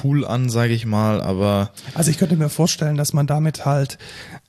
[0.05, 3.99] cool an, sage ich mal, aber Also ich könnte mir vorstellen, dass man damit halt,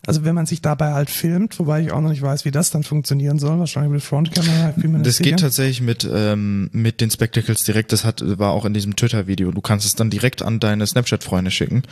[0.08, 2.72] also wenn man sich dabei halt filmt, wobei ich auch noch nicht weiß, wie das
[2.72, 5.36] dann funktionieren soll, wahrscheinlich mit Frontkamera, das geht sicher.
[5.38, 7.92] tatsächlich mit ähm, mit den Spectacles direkt.
[7.92, 9.52] Das hat war auch in diesem Twitter-Video.
[9.52, 11.84] Du kannst es dann direkt an deine Snapchat-Freunde schicken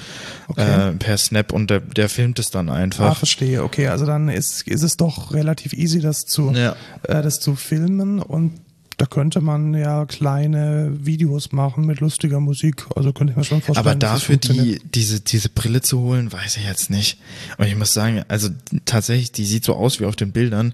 [0.47, 0.89] Okay.
[0.89, 3.17] äh, per Snap und der, der filmt es dann Ah, einfach.
[3.17, 3.63] verstehe.
[3.63, 6.75] Okay, also dann ist, ist es doch relativ easy, das zu, Ja.
[7.03, 8.53] äh, das zu filmen und
[8.97, 12.85] da könnte man ja kleine Videos machen mit lustiger Musik.
[12.95, 13.87] Also könnte ich mir schon vorstellen.
[13.87, 17.19] Aber dafür die, diese, diese Brille zu holen, weiß ich jetzt nicht.
[17.59, 18.49] Und ich muss sagen, also
[18.85, 20.73] tatsächlich, die sieht so aus wie auf den Bildern.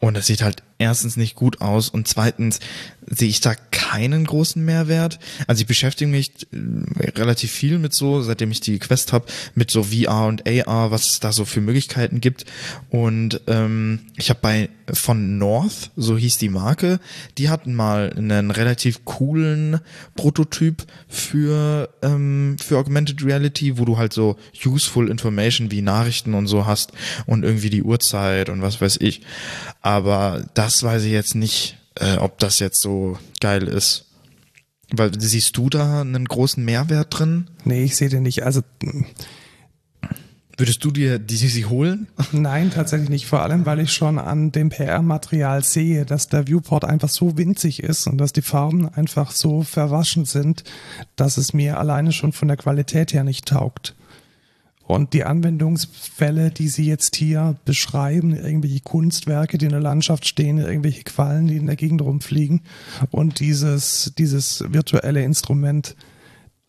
[0.00, 2.58] Und das sieht halt erstens nicht gut aus und zweitens
[3.06, 5.18] sehe ich da keinen großen Mehrwert.
[5.46, 9.70] Also ich beschäftige mich äh, relativ viel mit so, seitdem ich die Quest habe, mit
[9.70, 12.46] so VR und AR, was es da so für Möglichkeiten gibt.
[12.88, 17.00] Und ähm, ich habe bei von North, so hieß die Marke,
[17.38, 19.80] die hatten mal einen relativ coolen
[20.14, 26.46] Prototyp für ähm, für Augmented Reality, wo du halt so useful Information wie Nachrichten und
[26.46, 26.92] so hast
[27.26, 29.22] und irgendwie die Uhrzeit und was weiß ich.
[29.80, 34.06] Aber das weiß ich jetzt nicht, äh, ob das jetzt so geil ist.
[34.92, 37.48] Weil siehst du da einen großen Mehrwert drin?
[37.64, 38.42] Nee, ich sehe den nicht.
[38.42, 38.62] Also
[40.60, 42.06] Würdest du dir die sie holen?
[42.32, 43.26] Nein, tatsächlich nicht.
[43.26, 47.82] Vor allem, weil ich schon an dem PR-Material sehe, dass der Viewport einfach so winzig
[47.82, 50.64] ist und dass die Farben einfach so verwaschen sind,
[51.16, 53.94] dass es mir alleine schon von der Qualität her nicht taugt.
[54.90, 60.58] Und die Anwendungsfälle, die Sie jetzt hier beschreiben, irgendwelche Kunstwerke, die in der Landschaft stehen,
[60.58, 62.62] irgendwelche Quallen, die in der Gegend rumfliegen
[63.10, 65.96] und dieses, dieses virtuelle Instrument,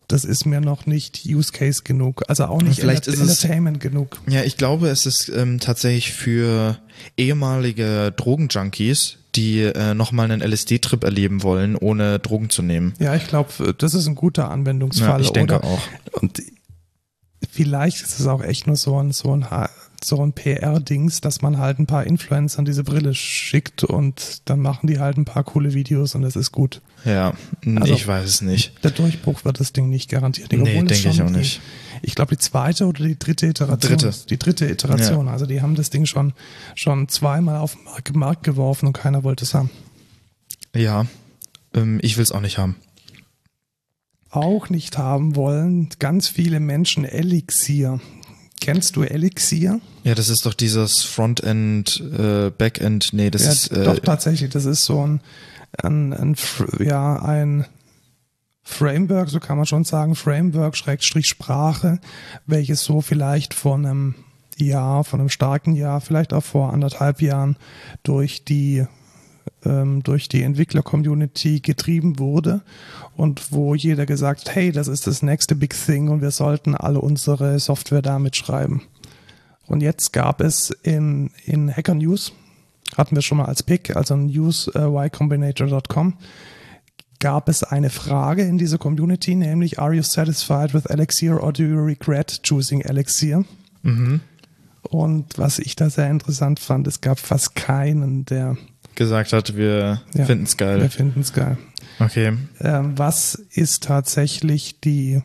[0.08, 2.22] das ist mir noch nicht Use Case genug.
[2.28, 4.20] Also auch nicht Vielleicht Enter- ist es- Entertainment genug.
[4.28, 6.78] Ja, ich glaube, es ist ähm, tatsächlich für
[7.16, 12.92] ehemalige Drogenjunkies, die äh, nochmal einen LSD-Trip erleben wollen, ohne Drogen zu nehmen.
[12.98, 15.20] Ja, ich glaube, das ist ein guter Anwendungsfall.
[15.20, 15.64] Ja, ich denke oder?
[15.64, 15.80] auch.
[16.20, 16.42] Und
[17.50, 19.46] vielleicht ist es auch echt nur so ein, so ein,
[20.04, 24.86] so ein PR-Dings, dass man halt ein paar Influencern diese Brille schickt und dann machen
[24.88, 26.80] die halt ein paar coole Videos und das ist gut.
[27.04, 28.72] Ja, Also- ich weiß es nicht.
[28.84, 30.52] Der Durchbruch wird das Ding nicht garantiert.
[30.52, 31.60] Nee, denke ich auch die- nicht.
[32.02, 33.96] Ich glaube, die zweite oder die dritte Iteration.
[33.98, 34.14] Dritte.
[34.28, 35.28] Die dritte Iteration.
[35.28, 36.32] Also die haben das Ding schon,
[36.74, 39.70] schon zweimal auf den Markt- Markt geworfen und keiner wollte es haben.
[40.74, 41.06] Ja,
[41.74, 42.76] ähm, ich will es auch nicht haben.
[44.32, 48.00] Auch nicht haben wollen ganz viele Menschen Elixir.
[48.60, 49.80] Kennst du Elixir?
[50.04, 54.50] Ja, das ist doch dieses Frontend, äh, Backend, nee, das ja, ist äh, doch tatsächlich.
[54.50, 55.20] Das ist so ein,
[55.82, 56.36] ein, ein
[56.78, 57.66] ja ein
[58.62, 62.00] Framework, so kann man schon sagen, Framework Schrägstrich Sprache,
[62.46, 64.14] welches so vielleicht vor einem
[64.56, 67.56] Jahr, von einem starken Jahr, vielleicht auch vor anderthalb Jahren
[68.04, 68.86] durch die
[69.64, 72.62] ähm, durch die Entwickler-Community getrieben wurde
[73.16, 76.74] und wo jeder gesagt hat, hey, das ist das nächste Big Thing und wir sollten
[76.74, 78.82] alle unsere Software damit schreiben.
[79.66, 82.32] Und jetzt gab es in, in Hacker News,
[82.96, 86.14] hatten wir schon mal als Pick, also news äh, ycombinator.com,
[87.20, 91.62] gab es eine Frage in dieser Community, nämlich Are you satisfied with Elixir or do
[91.62, 93.44] you regret choosing Elixir?
[93.82, 94.20] mhm.
[94.82, 98.56] Und was ich da sehr interessant fand, es gab fast keinen, der
[98.96, 100.80] gesagt hat, wir Ja, finden es geil.
[100.80, 101.56] Wir finden es geil.
[101.98, 102.36] Okay.
[102.60, 105.22] Ähm, was ist tatsächlich die,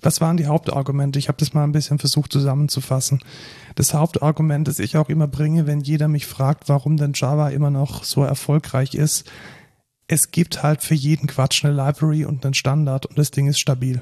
[0.00, 1.18] was waren die Hauptargumente?
[1.18, 3.20] Ich habe das mal ein bisschen versucht zusammenzufassen.
[3.74, 7.70] Das Hauptargument, das ich auch immer bringe, wenn jeder mich fragt, warum denn Java immer
[7.70, 9.30] noch so erfolgreich ist,
[10.06, 13.60] es gibt halt für jeden Quatsch eine Library und einen Standard und das Ding ist
[13.60, 14.00] stabil.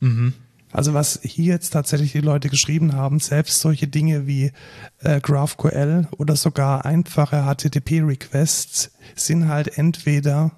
[0.00, 0.34] Mhm.
[0.76, 4.52] Also was hier jetzt tatsächlich die Leute geschrieben haben, selbst solche Dinge wie
[4.98, 10.52] äh, GraphQL oder sogar einfache HTTP-Requests sind halt entweder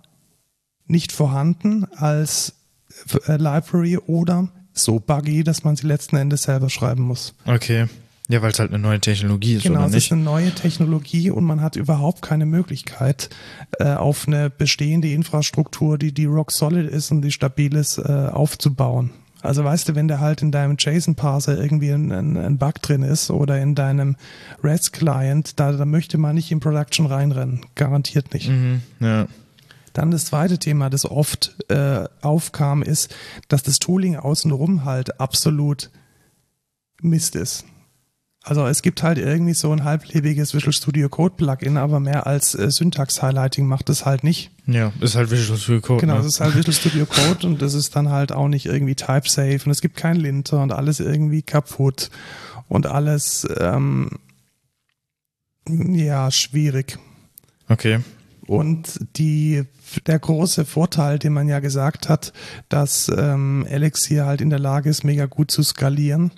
[0.89, 2.55] nicht vorhanden als
[3.29, 7.37] äh, Library oder so buggy, dass man sie letzten Endes selber schreiben muss.
[7.45, 7.87] Okay.
[8.29, 10.07] Ja, weil es halt eine neue Technologie ist, Genau, oder es nicht?
[10.07, 13.31] ist eine neue Technologie und man hat überhaupt keine Möglichkeit,
[13.79, 18.03] äh, auf eine bestehende Infrastruktur, die, die rock solid ist und die stabil ist, äh,
[18.33, 19.13] aufzubauen.
[19.41, 23.31] Also weißt du, wenn da halt in deinem JSON-Parser irgendwie ein, ein, Bug drin ist
[23.31, 24.17] oder in deinem
[24.65, 27.61] REST-Client, da, da möchte man nicht in Production reinrennen.
[27.75, 28.49] Garantiert nicht.
[28.49, 28.83] Mhm.
[29.01, 29.27] Ja.
[29.93, 33.15] Dann das zweite Thema, das oft äh, aufkam, ist,
[33.49, 35.91] dass das Tooling außenrum halt absolut
[37.01, 37.65] Mist ist.
[38.45, 42.55] Also es gibt halt irgendwie so ein halblebiges Visual Studio Code Plugin, aber mehr als
[42.55, 44.51] äh, Syntax-Highlighting macht es halt nicht.
[44.67, 46.01] Ja, ist halt Visual Studio Code.
[46.01, 46.21] Genau, ne?
[46.21, 49.61] es ist halt Visual Studio Code und das ist dann halt auch nicht irgendwie type-safe
[49.65, 52.11] und es gibt kein Linter und alles irgendwie kaputt
[52.69, 54.11] und alles, ähm,
[55.69, 56.99] ja, schwierig.
[57.69, 58.01] Okay.
[58.47, 59.65] Und die,
[60.07, 62.33] der große Vorteil, den man ja gesagt hat,
[62.71, 66.31] dass ähm, Elixir halt in der Lage ist, mega gut zu skalieren,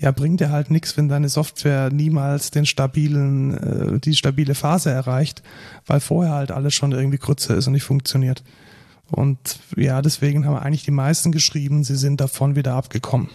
[0.00, 3.54] ja, bringt dir halt nichts, wenn deine Software niemals den stabilen,
[3.96, 5.42] äh, die stabile Phase erreicht,
[5.86, 8.42] weil vorher halt alles schon irgendwie Grütze ist und nicht funktioniert.
[9.10, 13.28] Und ja, deswegen haben eigentlich die meisten geschrieben, sie sind davon wieder abgekommen.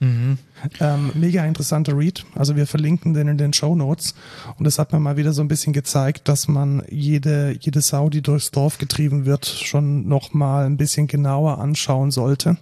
[0.00, 0.36] Mhm.
[0.80, 2.26] Ähm, mega interessanter Read.
[2.34, 4.14] Also wir verlinken den in den Show Notes.
[4.58, 8.10] Und das hat mir mal wieder so ein bisschen gezeigt, dass man jede, jede Sau,
[8.10, 12.58] die durchs Dorf getrieben wird, schon nochmal ein bisschen genauer anschauen sollte.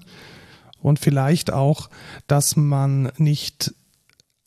[0.82, 1.88] Und vielleicht auch,
[2.26, 3.72] dass man nicht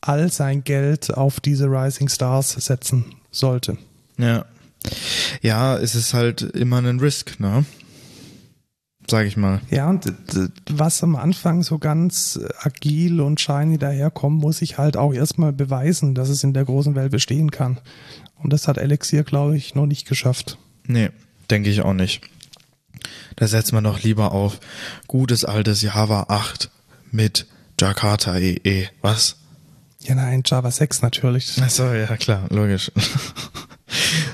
[0.02, 3.78] all sein Geld auf diese Rising Stars setzen sollte.
[4.18, 4.46] Ja.
[5.42, 7.66] Ja, es ist halt immer ein Risk, ne?
[9.10, 9.62] Sag ich mal.
[9.70, 10.12] Ja, und
[10.70, 16.16] was am Anfang so ganz agil und shiny daherkommt, muss ich halt auch erstmal beweisen,
[16.16, 17.80] dass es in der großen Welt bestehen kann.
[18.36, 20.58] Und das hat Elixir, glaube ich, noch nicht geschafft.
[20.88, 21.10] Nee,
[21.50, 22.22] denke ich auch nicht.
[23.36, 24.60] Da setzt man doch lieber auf
[25.08, 26.70] gutes altes Java 8
[27.12, 27.46] mit
[27.80, 28.88] Jakarta EE.
[29.02, 29.38] Was?
[30.02, 31.62] Ja, nein, Java 6 natürlich.
[31.62, 32.92] Achso, ja klar, logisch.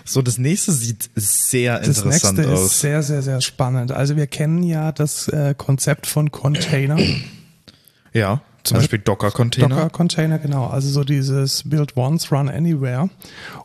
[0.05, 2.65] so, das nächste sieht sehr Das interessant nächste aus.
[2.71, 3.91] ist sehr, sehr, sehr spannend.
[3.91, 6.97] Also wir kennen ja das äh, Konzept von Container.
[8.13, 9.69] ja, zum Also Beispiel Docker-Container.
[9.69, 10.67] Docker-Container, genau.
[10.67, 13.09] Also so dieses Build Once, Run Anywhere.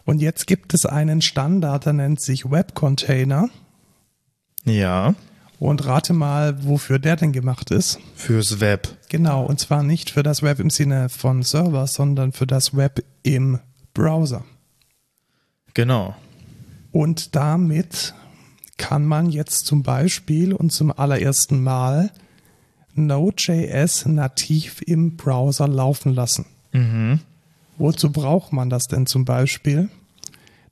[0.05, 3.49] Und jetzt gibt es einen Standard, der nennt sich Web-Container.
[4.67, 5.15] Ja,
[5.59, 7.99] Und rate mal, wofür der denn gemacht ist.
[8.15, 8.95] fürs Web.
[9.09, 13.03] Genau, und zwar nicht für das Web im Sinne von Server, sondern für das Web
[13.23, 13.59] im
[13.95, 14.45] Browser.
[15.73, 16.15] Genau.
[16.93, 18.13] Und damit
[18.77, 22.11] kann man jetzt zum Beispiel und zum allerersten Mal
[22.95, 26.47] Node.js nativ im Browser laufen lassen.
[26.73, 27.21] Mhm.
[27.79, 29.89] Wozu braucht man das denn zum Beispiel?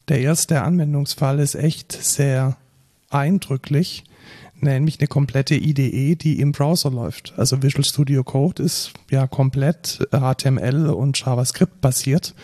[0.09, 2.57] Der erste Anwendungsfall ist echt sehr
[3.15, 4.05] eindrücklich,
[4.61, 7.35] nämlich eine komplette IDE, die im Browser läuft.
[7.37, 12.35] Also Visual Studio Code ist ja komplett HTML und JavaScript basiert.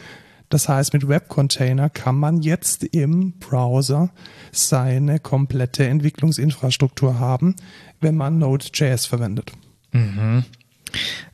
[0.49, 4.11] Das heißt, mit Webcontainer kann man jetzt im Browser
[4.51, 7.55] seine komplette Entwicklungsinfrastruktur haben,
[8.01, 9.53] wenn man Node.js verwendet.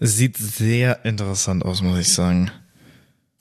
[0.00, 2.50] Sieht sehr interessant aus, muss ich sagen.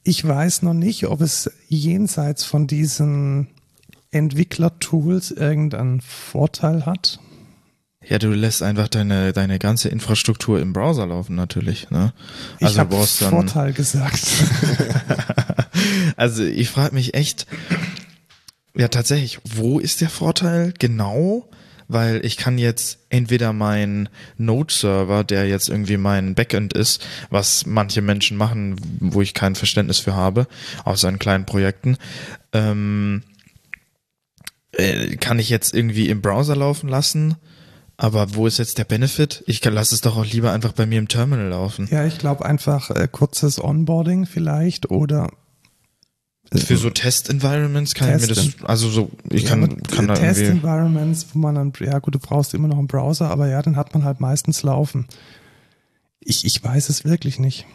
[0.04, 3.48] Ich weiß noch nicht, ob es jenseits von diesen
[4.15, 7.19] Entwicklertools irgendeinen Vorteil hat.
[8.08, 11.89] Ja, du lässt einfach deine, deine ganze Infrastruktur im Browser laufen, natürlich.
[11.89, 12.13] Ne?
[12.62, 12.95] Also ich du habe.
[13.30, 14.21] Vorteil gesagt.
[16.15, 17.47] Also ich frage mich echt,
[18.75, 21.49] ja tatsächlich, wo ist der Vorteil genau?
[21.88, 28.01] Weil ich kann jetzt entweder meinen Node-Server, der jetzt irgendwie mein Backend ist, was manche
[28.01, 30.47] Menschen machen, wo ich kein Verständnis für habe,
[30.84, 31.97] außer in kleinen Projekten,
[32.54, 33.21] ähm,
[34.78, 37.36] äh, kann ich jetzt irgendwie im Browser laufen lassen.
[37.98, 39.42] Aber wo ist jetzt der Benefit?
[39.48, 41.88] Ich kann, lass es doch auch lieber einfach bei mir im Terminal laufen.
[41.92, 45.32] ja, ich glaube einfach äh, kurzes Onboarding vielleicht oder
[46.54, 50.16] Für so Test-Environments kann ich mir das, Test- also so, ich Ja, kann, kann da
[50.16, 53.62] irgendwie, Test-Environments, wo man dann, ja gut, du brauchst immer noch einen Browser, aber ja,
[53.62, 55.08] dann hat man halt meistens laufen.
[56.20, 57.66] Ich, ich weiß es wirklich nicht.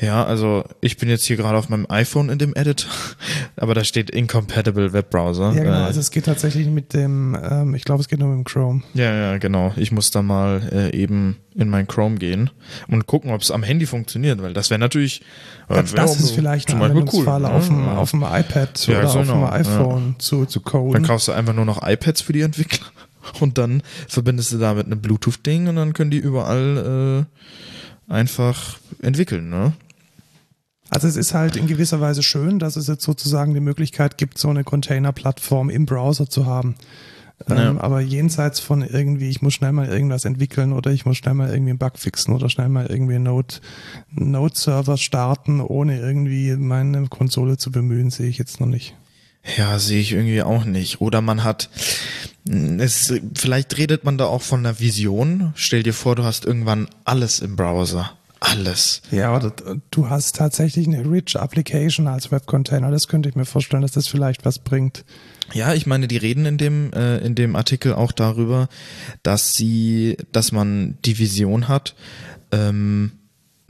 [0.00, 2.88] Ja, also ich bin jetzt hier gerade auf meinem iPhone in dem Edit,
[3.56, 5.52] aber da steht Incompatible Webbrowser.
[5.54, 5.70] Ja, genau.
[5.80, 8.44] Äh, Also es geht tatsächlich mit dem, ähm, ich glaube, es geht nur mit dem
[8.44, 8.82] Chrome.
[8.94, 9.72] ja, ja, genau.
[9.76, 12.50] Ich muss da mal äh, eben in mein Chrome gehen
[12.88, 15.20] und gucken, ob es am Handy funktioniert, weil das wäre natürlich.
[15.68, 17.50] äh, Das, wär das auch ist vielleicht zum ein Anwendungsfall ne?
[17.50, 17.96] auf, dem, Ja.
[17.98, 21.02] auf dem iPad Ja, oder so auf dem genau, iPhone zu, zu Dann coden.
[21.04, 22.86] kaufst du einfach nur noch iPads für die Entwickler
[23.40, 27.38] und dann verbindest du damit einem Bluetooth-Ding und dann können die überall äh,
[28.12, 29.72] einfach entwickeln, ne?
[30.90, 34.36] Also es ist halt in gewisser Weise schön, dass es jetzt sozusagen die Möglichkeit gibt,
[34.36, 36.74] so eine Container-Plattform im Browser zu haben.
[37.48, 37.80] Ähm, Ja.
[37.80, 41.50] aber jenseits von irgendwie, ich muss schnell mal irgendwas entwickeln oder ich muss schnell mal
[41.50, 43.54] irgendwie einen Bug fixen oder schnell mal irgendwie einen Node,
[44.10, 48.94] Node-Server starten, ohne irgendwie meine Konsole zu bemühen, sehe ich jetzt noch nicht.
[49.56, 51.00] Ja, sehe ich irgendwie auch nicht.
[51.00, 51.68] Oder man hat,
[52.78, 55.52] es, vielleicht redet man da auch von einer Vision.
[55.56, 58.12] Stell dir vor, du hast irgendwann alles im Browser.
[58.40, 59.02] Alles.
[59.12, 59.52] Ja, oder
[59.92, 62.90] du hast tatsächlich eine Rich Application als Webcontainer.
[62.90, 65.04] Das könnte ich mir vorstellen, dass das vielleicht was bringt.
[65.52, 68.68] Ja, ich meine, die reden in dem, äh, in dem Artikel auch darüber,
[69.22, 71.94] dass sie, dass man die Vision hat,
[72.50, 73.12] ähm,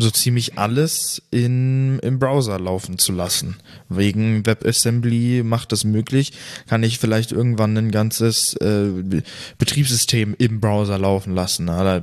[0.03, 3.57] so ziemlich alles in, im Browser laufen zu lassen.
[3.89, 6.33] Wegen WebAssembly macht das möglich,
[6.67, 9.23] kann ich vielleicht irgendwann ein ganzes äh, Be-
[9.59, 11.69] Betriebssystem im Browser laufen lassen.
[11.69, 12.03] Oder, äh,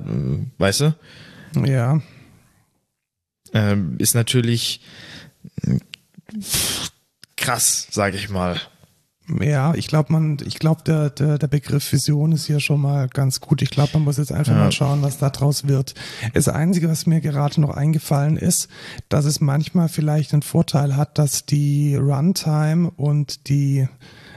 [0.58, 0.96] weißt du?
[1.66, 2.02] Ja,
[3.54, 4.82] Ähm, ist natürlich
[5.66, 5.80] äh,
[7.36, 8.62] krass, sage ich mal.
[9.42, 13.08] Ja, ich glaube, man, ich glaube, der, der, der Begriff Vision ist hier schon mal
[13.08, 13.62] ganz gut.
[13.62, 14.58] Ich glaube, man muss jetzt einfach Ja.
[14.60, 15.94] mal schauen, was da draus wird.
[16.34, 18.70] Das Einzige, was mir gerade noch eingefallen ist,
[19.08, 23.88] dass es manchmal vielleicht einen Vorteil hat, dass die Runtime und die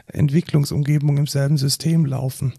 [0.08, 2.52] Entwicklungsumgebung im selben System laufen.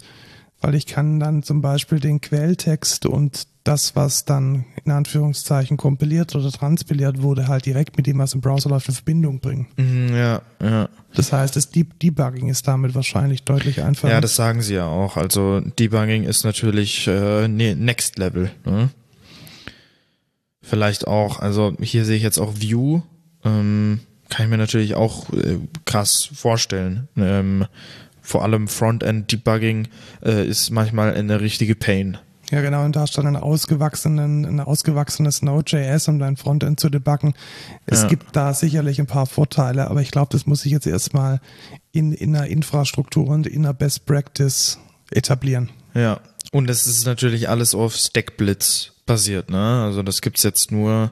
[0.61, 6.35] Weil ich kann dann zum Beispiel den Quelltext und das, was dann in Anführungszeichen kompiliert
[6.35, 9.67] oder transpiliert wurde, halt direkt mit dem, was im Browser läuft, in Verbindung bringen.
[9.77, 10.89] Mhm, Ja, ja.
[11.15, 14.11] Das heißt, das Deep Debugging ist damit wahrscheinlich deutlich einfacher.
[14.13, 15.15] Ja, das sagen sie ja auch.
[15.15, 18.51] Also Debugging ist natürlich äh, ne- Next Level.
[18.65, 18.89] Ne?
[20.61, 23.01] Vielleicht auch, also hier sehe ich jetzt auch View.
[23.43, 23.99] Ähm,
[24.29, 27.07] kann ich mir natürlich auch äh, krass vorstellen.
[27.17, 27.65] Ähm,
[28.21, 29.87] vor allem Frontend Debugging
[30.23, 32.17] äh, ist manchmal eine richtige Pain.
[32.53, 36.79] Ja, genau, und da hast du dann einen ausgewachsenen, ein ausgewachsenes Node.js, um dein Frontend
[36.79, 37.33] zu debuggen.
[37.87, 38.07] Es Ja.
[38.09, 41.41] gibt da sicherlich ein paar Vorteile, aber ich glaube, das muss sich jetzt erstmal
[41.93, 44.77] in, in einer Infrastruktur und in einer Best Practice
[45.09, 45.69] etablieren.
[45.95, 46.19] Ja.
[46.51, 49.81] Und es ist natürlich alles auf Stackblitz basiert, ne?
[49.83, 51.11] Also das gibt's jetzt nur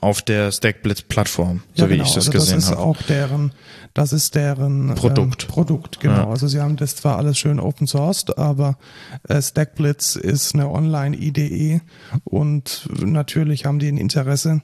[0.00, 2.80] auf der Stackblitz-Plattform, so wie ich das also gesehen das ist habe.
[2.80, 3.52] auch deren,
[3.92, 5.42] das ist deren Produkt.
[5.44, 6.14] Ähm, Produkt, genau.
[6.14, 6.28] Ja.
[6.28, 8.78] Also sie haben das zwar alles schön open sourced, aber
[9.28, 11.80] äh, Stackblitz ist eine Online-IDE
[12.24, 14.62] und natürlich haben die ein Interesse,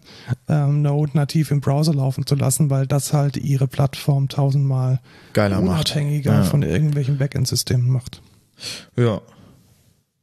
[0.49, 5.01] ähm, Node nativ im Browser laufen zu lassen, weil das halt ihre Plattform tausendmal
[5.35, 5.91] Geiler macht.
[5.91, 6.43] unabhängiger Ja.
[6.45, 8.23] von irgendwelchen Backend-Systemen macht.
[8.97, 9.21] Ja.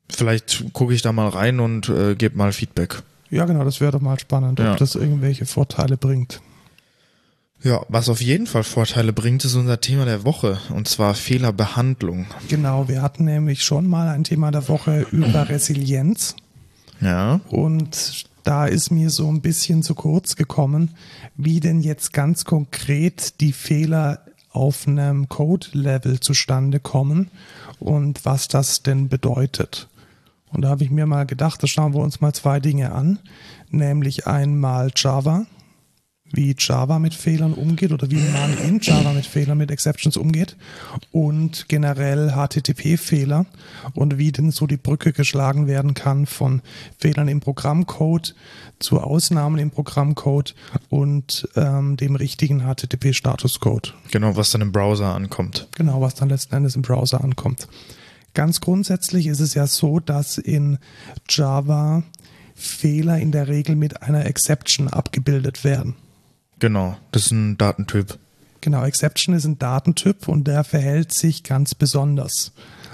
[0.09, 3.01] Vielleicht gucke ich da mal rein und äh, gebe mal Feedback.
[3.33, 4.73] Ja, genau, das wäre doch mal spannend, Ja.
[4.73, 6.41] ob das irgendwelche Vorteile bringt.
[7.63, 10.59] Ja, was auf jeden Fall Vorteile bringt, ist unser Thema der Woche.
[10.73, 12.25] Und zwar Fehlerbehandlung.
[12.49, 16.35] Genau, wir hatten nämlich schon mal ein Thema der Woche über Resilienz.
[16.99, 17.39] Ja.
[17.49, 20.91] Und da ist mir so ein bisschen zu kurz gekommen,
[21.37, 24.19] wie denn jetzt ganz konkret die Fehler
[24.51, 27.31] auf einem Code-Level zustande kommen
[27.79, 29.87] und was das denn bedeutet.
[30.53, 33.19] Und da habe ich mir mal gedacht, da schauen wir uns mal zwei Dinge an,
[33.69, 35.45] nämlich einmal Java,
[36.33, 40.57] wie Java mit Fehlern umgeht oder wie man in Java mit Fehlern, mit Exceptions umgeht
[41.11, 43.45] und generell HTTP-Fehler
[43.93, 46.61] und wie denn so die Brücke geschlagen werden kann von
[46.97, 48.35] Fehlern im Programmcode
[48.79, 50.55] zu Ausnahmen im Programmcode
[50.89, 53.93] und ähm, dem richtigen HTTP-Statuscode.
[54.11, 55.67] Genau, was dann im Browser ankommt.
[55.75, 57.67] Genau, was dann letzten Endes im Browser ankommt.
[58.33, 60.79] Ganz grundsätzlich ist es ja so, dass in
[61.29, 62.03] Java
[62.55, 65.95] Fehler in der Regel mit einer Exception abgebildet werden.
[66.59, 68.17] Genau, das ist ein Datentyp.
[68.61, 72.53] Genau, Exception ist ein Datentyp und der verhält sich ganz besonders.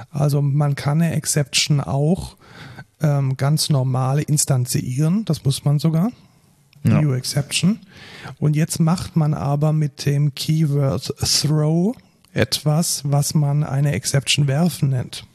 [0.09, 2.37] Also man kann eine Exception auch
[3.01, 6.11] ähm, ganz normal instanzieren, das muss man sogar.
[6.83, 7.01] Ja.
[7.01, 7.79] New Exception.
[8.39, 11.95] Und jetzt macht man aber mit dem Keyword throw
[12.39, 15.25] etwas, was man eine Exception werfen nennt.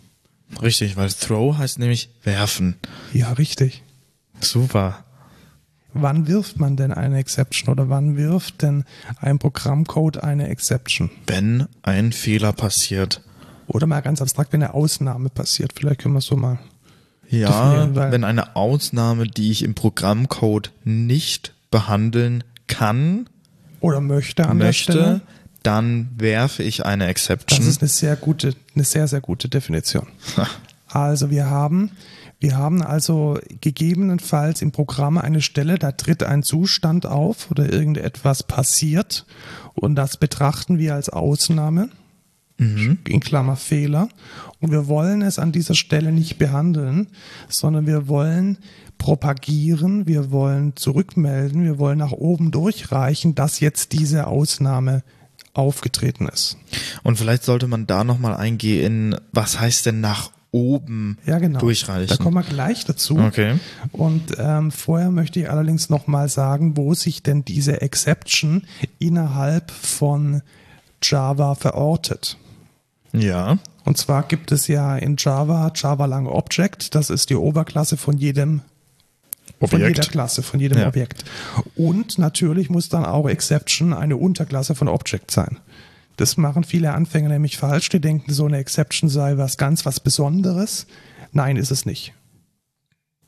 [0.62, 2.76] Richtig, weil Throw heißt nämlich werfen.
[3.12, 3.82] Ja, richtig.
[4.40, 5.04] Super.
[5.92, 8.84] Wann wirft man denn eine Exception oder wann wirft denn
[9.20, 11.10] ein Programmcode eine Exception?
[11.26, 13.20] Wenn ein Fehler passiert.
[13.68, 15.72] Oder mal ganz abstrakt, wenn eine Ausnahme passiert.
[15.76, 16.58] Vielleicht können wir es so mal
[17.30, 23.28] Ja, wenn eine Ausnahme, die ich im Programmcode nicht behandeln kann,
[23.80, 25.20] Oder möchte an der Stelle.
[25.64, 27.66] Dann werfe ich eine Das Exception.
[27.66, 30.06] ist eine sehr gute, eine sehr, sehr gute Definition.
[30.86, 31.90] Also wir haben,
[32.38, 38.42] wir haben also gegebenenfalls im Programm eine Stelle, da tritt ein Zustand auf oder irgendetwas
[38.42, 39.26] passiert
[39.74, 41.88] und das betrachten wir als Ausnahme,
[42.56, 44.08] in Klammer Fehler.
[44.60, 47.08] Und wir wollen es an dieser Stelle nicht behandeln,
[47.48, 48.58] sondern wir wollen
[48.96, 55.02] propagieren, wir wollen zurückmelden, wir wollen nach oben durchreichen, dass jetzt diese Ausnahme
[55.54, 56.58] aufgetreten ist.
[57.02, 61.58] Und vielleicht sollte man da nochmal eingehen, was heißt denn nach oben Ja, genau.
[61.58, 62.16] durchreichen?
[62.16, 63.18] Da kommen wir gleich dazu.
[63.18, 63.58] Okay.
[63.92, 68.62] Und ähm, vorher möchte ich allerdings nochmal sagen, wo sich denn diese Exception
[68.98, 70.42] innerhalb von
[71.02, 72.36] Java verortet.
[73.12, 73.58] Ja.
[73.84, 78.16] Und zwar gibt es ja in Java Java Lang Object, das ist die Oberklasse von
[78.16, 78.62] jedem
[79.60, 79.96] von Objekt.
[79.96, 80.88] jeder Klasse, von jedem Ja.
[80.88, 81.24] Objekt.
[81.76, 85.58] Und natürlich muss dann auch Exception eine Unterklasse von Object sein.
[86.16, 87.88] Das machen viele Anfänger nämlich falsch.
[87.88, 90.86] Die denken, so eine Exception sei was ganz was Besonderes.
[91.32, 92.12] Nein, ist es nicht.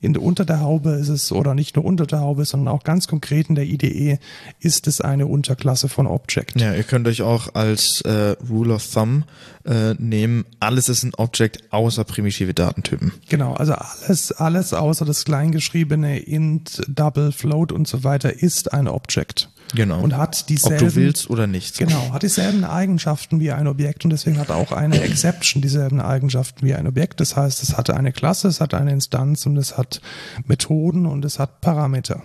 [0.01, 2.85] In der, unter der Haube ist es, oder nicht nur unter der Haube, sondern auch
[2.85, 4.19] ganz konkret in der IDE
[4.61, 6.61] ist es eine Unterklasse von Object.
[6.61, 9.25] Ja, ihr könnt euch auch als äh, Rule of Thumb
[9.65, 13.13] äh, nehmen, alles ist ein Object außer primitive Datentypen.
[13.29, 18.89] Genau, also alles, alles außer das kleingeschriebene int, double, float und so weiter ist ein
[18.89, 19.51] Object.
[19.77, 20.01] Genau.
[20.01, 21.79] Und hat Ob dieselben, du willst oder nicht.
[21.79, 26.67] Genau, hat dieselben Eigenschaften wie ein Objekt und deswegen hat auch eine Exception dieselben Eigenschaften
[26.67, 27.21] wie ein Objekt.
[27.21, 30.01] Das heißt, es hat eine Klasse, es hat eine Instanz und es hat
[30.47, 32.23] Methoden und es hat Parameter.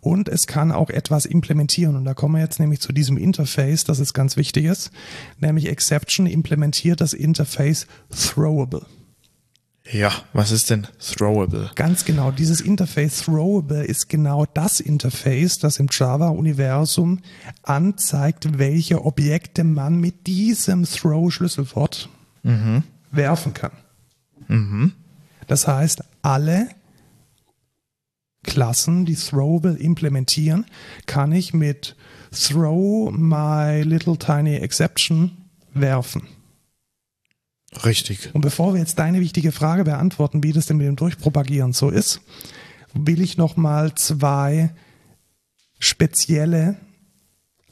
[0.00, 1.96] Und es kann auch etwas implementieren.
[1.96, 4.90] Und da kommen wir jetzt nämlich zu diesem Interface, das ist ganz wichtig ist.
[5.38, 8.86] Nämlich Exception implementiert das Interface Throwable.
[9.90, 11.70] Ja, was ist denn throwable?
[11.74, 17.18] Ganz genau, dieses Interface Throwable ist genau das Interface, das im Java-Universum
[17.64, 22.08] anzeigt, welche Objekte man mit diesem Throw-Schlüsselwort
[23.10, 23.72] werfen kann.
[25.48, 26.68] Das heißt, alle
[28.44, 30.66] Klassen, die Throwable implementieren,
[31.06, 31.96] kann ich mit
[32.30, 35.36] Throw my little tiny exception
[35.74, 36.22] werfen.
[37.84, 38.30] Richtig.
[38.34, 41.88] Und bevor wir jetzt deine wichtige Frage beantworten, wie das denn mit dem Durchpropagieren so
[41.90, 42.20] ist,
[42.94, 44.70] will ich nochmal zwei
[45.78, 46.76] spezielle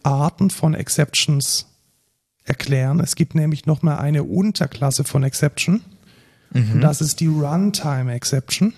[0.02, 1.66] Arten von Exceptions
[2.44, 3.00] erklären.
[3.00, 5.82] Es gibt nämlich nochmal eine Unterklasse von Exception.
[6.52, 8.72] Und das ist die Runtime Exception.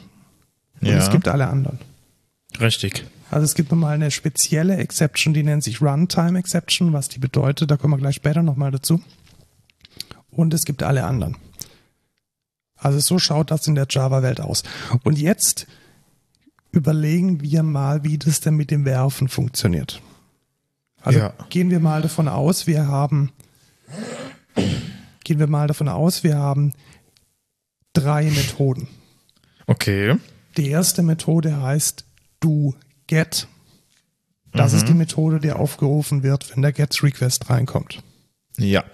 [0.81, 0.99] Und Ja.
[0.99, 1.79] es gibt alle anderen.
[2.61, 3.07] Richtig.
[3.31, 6.93] Also es gibt nochmal eine spezielle Exception, die nennt sich Runtime Exception.
[6.93, 9.01] Was die bedeutet, da kommen wir gleich später nochmal dazu.
[10.33, 11.37] Und es gibt alle anderen.
[12.77, 14.65] Also so schaut das in der Java-Welt aus.
[15.05, 15.67] Und jetzt
[16.73, 20.01] überlegen wir mal, wie das denn mit dem Werfen funktioniert.
[21.03, 21.35] Also Ja.
[21.51, 23.31] gehen wir mal davon aus, wir haben,
[25.25, 26.73] gehen wir mal davon aus, wir haben
[27.93, 28.89] drei Methoden.
[29.67, 30.17] Okay.
[30.57, 32.05] Die erste Methode heißt
[32.41, 32.75] do
[33.07, 33.47] get.
[34.55, 38.03] Das ist die Methode, die aufgerufen wird, wenn der get Request reinkommt.
[38.59, 38.85] Ja.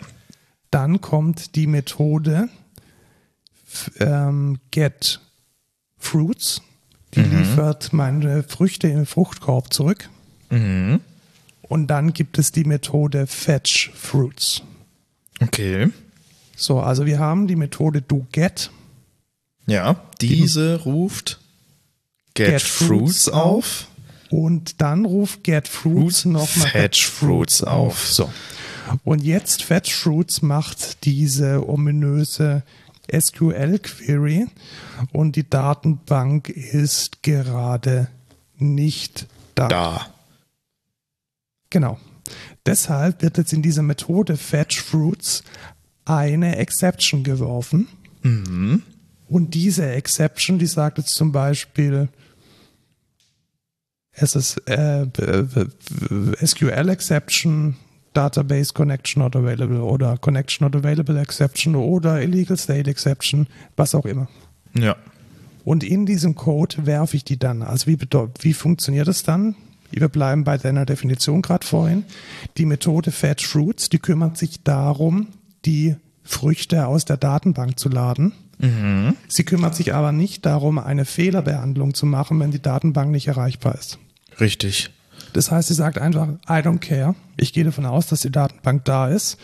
[0.71, 2.49] Dann kommt die Methode
[4.01, 5.21] ähm, get
[5.99, 6.63] fruits.
[7.15, 10.11] Die liefert meine Früchte im Fruchtkorb zurück.
[10.51, 11.01] Mhm.
[11.63, 14.63] Und dann gibt es die Methode fetch fruits.
[15.41, 15.91] Okay.
[16.57, 18.71] So, also wir haben die Methode do get.
[19.67, 20.03] Ja.
[20.21, 21.41] Diese ruft
[22.35, 23.87] get, Get fruits Fruits auf.
[24.31, 28.07] Und dann ruft Get Fruits Fruits nochmal Fetch Fruits auf.
[28.07, 28.31] So.
[29.05, 32.63] Und jetzt Fetch Fruits macht diese ominöse
[33.13, 34.47] SQL-Query
[35.13, 38.09] und die Datenbank ist gerade
[38.59, 39.69] nicht da.
[39.69, 40.07] Da.
[41.71, 41.99] Genau.
[42.67, 45.43] Deshalb wird jetzt in dieser Methode Fetch Fruits
[46.05, 47.89] eine Exception geworfen.
[48.23, 48.83] Mhm.
[49.29, 52.09] Und diese Exception, die sagt jetzt zum Beispiel,
[54.13, 55.07] es ist äh,
[56.45, 57.77] SQL Exception,
[58.15, 63.47] Database Connection not available oder Connection not available Exception oder Illegal State Exception,
[63.77, 64.29] was auch immer.
[64.75, 64.97] Ja.
[65.65, 67.63] Und in diesem Code werfe ich die dann.
[67.63, 67.99] Also wie,
[68.41, 69.55] wie funktioniert es dann?
[69.91, 72.05] Wir bleiben bei deiner Definition gerade vorhin.
[72.57, 75.29] Die Methode Fetch Fruits, die kümmert sich darum,
[75.65, 78.33] die Früchte aus der Datenbank zu laden.
[79.29, 83.77] Sie kümmert sich aber nicht darum, eine Fehlerbehandlung zu machen, wenn die Datenbank nicht erreichbar
[83.77, 83.99] ist.
[84.41, 84.91] Richtig.
[85.33, 87.15] Das heißt, sie sagt einfach, I don't care.
[87.37, 89.39] Ich gehe davon aus, dass die Datenbank da ist.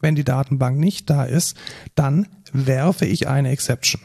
[0.00, 1.56] Wenn die Datenbank nicht da ist,
[1.94, 4.00] dann werfe ich eine Exception.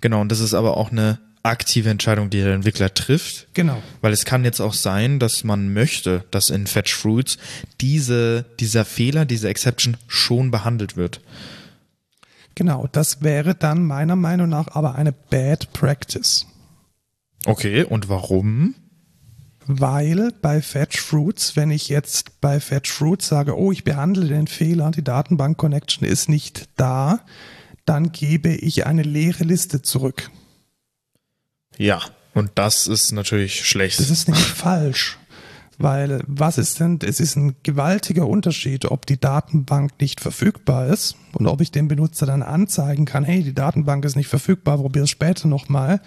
[0.00, 3.48] Genau, und das ist aber auch eine aktive Entscheidung, die der Entwickler trifft.
[3.54, 3.82] Genau.
[4.00, 7.38] Weil es kann jetzt auch sein, dass man möchte, dass in Fetch Fruits
[7.80, 11.20] diese, dieser Fehler, diese Exception schon behandelt wird.
[12.54, 16.46] Genau, das wäre dann meiner Meinung nach aber eine Bad Practice.
[17.44, 18.74] Okay, und warum?
[19.66, 24.46] Weil bei Fetch Fruits, wenn ich jetzt bei Fetch Fruits sage, oh, ich behandle den
[24.46, 27.20] Fehler, die Datenbank Connection ist nicht da,
[27.84, 30.30] dann gebe ich eine leere Liste zurück.
[31.76, 32.00] Ja,
[32.34, 33.98] und das ist natürlich schlecht.
[33.98, 35.18] Das ist nämlich falsch.
[35.78, 41.16] Weil was ist denn, es ist ein gewaltiger Unterschied, ob die Datenbank nicht verfügbar ist
[41.32, 45.02] und ob ich dem Benutzer dann anzeigen kann, hey, die Datenbank ist nicht verfügbar, probier
[45.02, 46.00] es später nochmal,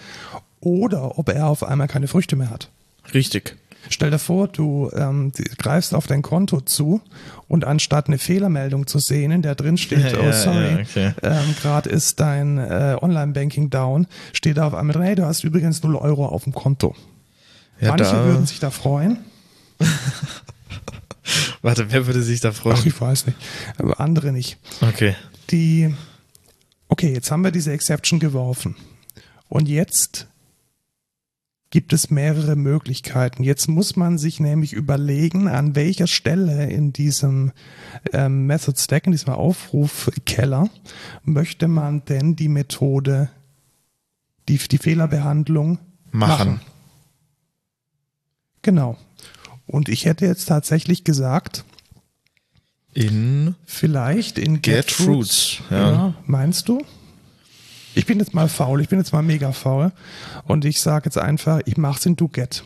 [0.60, 2.72] oder ob er auf einmal keine Früchte mehr hat.
[3.14, 3.56] Richtig.
[3.90, 7.02] Stell dir vor, du ähm, greifst auf dein Konto zu
[7.48, 11.14] und anstatt eine Fehlermeldung zu sehen, in der drin steht, Ja, oh sorry, ja, okay.
[11.24, 15.44] ähm, gerade ist dein äh, Online-Banking down, steht da auf einmal drin, hey, du hast
[15.44, 16.96] übrigens 0 Euro auf dem Konto.
[17.80, 19.18] Ja, Manche da, würden sich da freuen.
[21.62, 22.78] warte, wer würde sich da Ach, freuen?
[22.86, 23.38] ich weiß nicht.
[23.78, 24.58] Aber andere nicht.
[24.82, 25.16] Okay.
[25.50, 25.94] Die,
[26.90, 28.76] okay, jetzt haben wir diese Exception geworfen.
[29.48, 30.28] Und jetzt
[31.72, 33.44] gibt es mehrere Möglichkeiten.
[33.44, 37.52] Jetzt muss man sich nämlich überlegen, an welcher Stelle in diesem
[38.12, 40.70] ähm, Method Stack, in diesem Aufrufkeller,
[41.24, 43.30] möchte man denn die Methode,
[44.48, 45.78] die, die Fehlerbehandlung
[46.12, 46.54] Machen.
[46.56, 46.62] machen.
[48.64, 48.98] Genau.
[49.68, 51.64] Und ich hätte jetzt tatsächlich gesagt,
[52.94, 55.92] In Vielleicht in Get Get, Fruits, Ja.
[55.92, 56.14] ja.
[56.26, 56.84] Meinst du?
[57.96, 59.92] Ich bin jetzt mal faul, ich bin jetzt mal mega faul
[60.46, 62.64] und ich sage jetzt einfach, ich mach's in DoGet.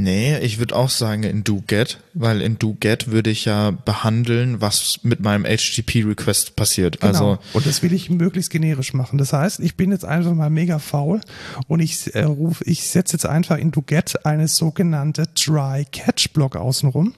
[0.00, 5.00] Nee, ich würde auch sagen in DoGet, weil in DoGet würde ich ja behandeln, was
[5.02, 7.00] mit meinem HTTP-Request passiert.
[7.00, 7.08] Genau.
[7.08, 9.18] Also und das will ich möglichst generisch machen.
[9.18, 11.20] Das heißt, ich bin jetzt einfach mal mega faul
[11.66, 16.54] und ich äh, ruf, ich setze jetzt einfach in DoGet eine sogenannte Try Catch Block
[16.54, 17.14] außenrum.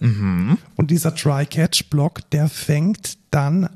[0.00, 0.58] Mhm.
[0.74, 3.68] Und dieser Try Catch Block, der fängt dann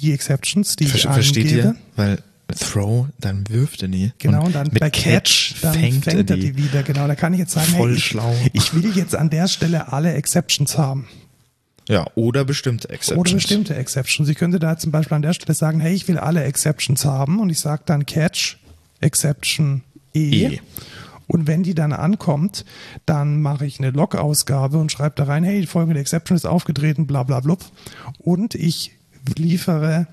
[0.00, 1.68] die Exceptions, die ich ver versteht angebe.
[1.68, 1.76] ihr?
[1.96, 2.18] Weil
[2.58, 4.12] Throw, dann wirft er nie.
[4.18, 6.56] Genau, und dann mit bei Catch, dann fängt, er die.
[6.56, 6.82] wieder.
[6.82, 8.34] Genau, da kann ich jetzt sagen, Voll hey, ich, schlau.
[8.52, 11.06] ich will jetzt an der Stelle alle Exceptions haben.
[11.88, 13.20] Ja, oder bestimmte Exceptions.
[13.20, 14.28] Oder bestimmte Exceptions.
[14.28, 17.40] Ich könnte da zum Beispiel an der Stelle sagen, hey, ich will alle Exceptions haben
[17.40, 18.58] und ich sage dann Catch
[19.00, 19.82] Exception
[20.14, 20.46] E.
[20.54, 20.60] E.
[21.26, 22.64] Und wenn die dann ankommt,
[23.06, 27.06] dann mache ich eine Log-Ausgabe und schreibe da rein, hey, die folgende Exception ist aufgetreten,
[27.06, 27.60] bla bla blub.
[28.18, 28.92] Und ich
[29.36, 30.06] liefere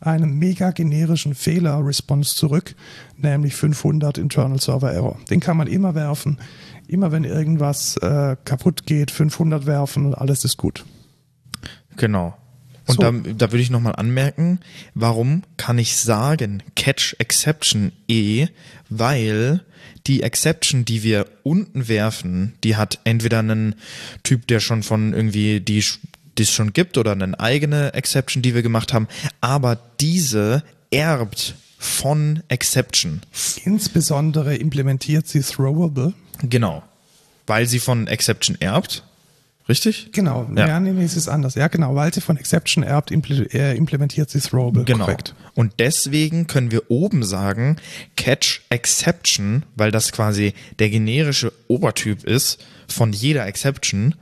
[0.00, 2.74] einen mega generischen Fehler-Response zurück,
[3.16, 5.18] nämlich 500 Internal Server Error.
[5.28, 6.38] Den kann man immer werfen.
[6.86, 10.84] Immer wenn irgendwas äh, kaputt geht, 500 werfen und alles ist gut.
[11.96, 12.36] Genau.
[12.86, 13.02] Und So.
[13.02, 14.60] da, da würde ich nochmal anmerken,
[14.94, 18.46] warum kann ich sagen Catch Exception E?
[18.88, 19.62] Weil
[20.06, 23.74] die Exception, die wir unten werfen, die hat entweder einen
[24.22, 25.84] Typ, der schon von irgendwie die
[26.38, 29.08] die es schon gibt oder eine eigene Exception, die wir gemacht haben,
[29.40, 33.20] aber diese erbt von Exception.
[33.64, 36.14] Insbesondere implementiert sie Throwable.
[36.42, 36.82] Genau.
[37.46, 39.04] Weil sie von Exception erbt.
[39.68, 40.08] Richtig?
[40.12, 40.66] Genau, Ja.
[40.66, 41.54] ja, nee, nee, es ist anders.
[41.54, 44.84] Ja, genau, weil sie von Exception erbt, äh, implementiert sie Throwable.
[44.84, 45.04] Genau.
[45.04, 45.34] Korrekt.
[45.54, 47.76] Und deswegen können wir oben sagen,
[48.16, 54.14] Catch Exception, weil das quasi der generische Obertyp ist von jeder Exception.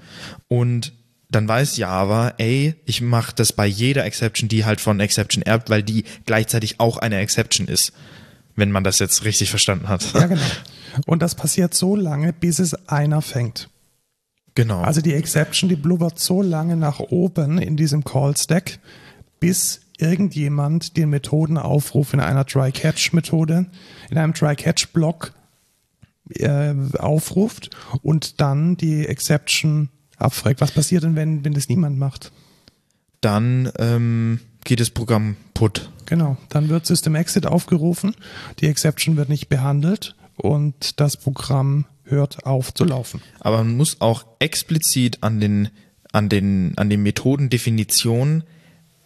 [0.49, 0.93] Und
[1.37, 5.69] dann weiß Java, ey, ich mache das bei jeder Exception, die halt von Exception erbt,
[5.69, 7.93] weil die gleichzeitig auch eine Exception ist.
[8.55, 10.15] Wenn man das jetzt richtig verstanden hat.
[10.15, 10.41] Ja, genau.
[11.05, 13.69] Und das passiert so lange, bis es einer fängt.
[14.55, 14.81] genau.
[14.81, 18.79] Also die Exception, die blubbert so lange nach oben in diesem Call-Stack,
[19.39, 23.67] bis irgendjemand den Methodenaufruf in einer Try-Catch-Methode,
[24.09, 25.35] in einem Try-Catch-Block
[26.31, 30.61] äh, aufruft und dann die Exception abfragt.
[30.61, 32.33] Was passiert denn, wenn, wenn das niemand macht?
[33.21, 35.91] dann ähm, geht das Programm put.
[36.07, 38.15] Genau, dann wird System Exit aufgerufen,
[38.61, 43.21] die Exception wird nicht behandelt und das Programm hört auf zu laufen.
[43.41, 45.71] Aber man muss auch explizit an den,
[46.13, 48.45] an den, an den Methodendefinitionen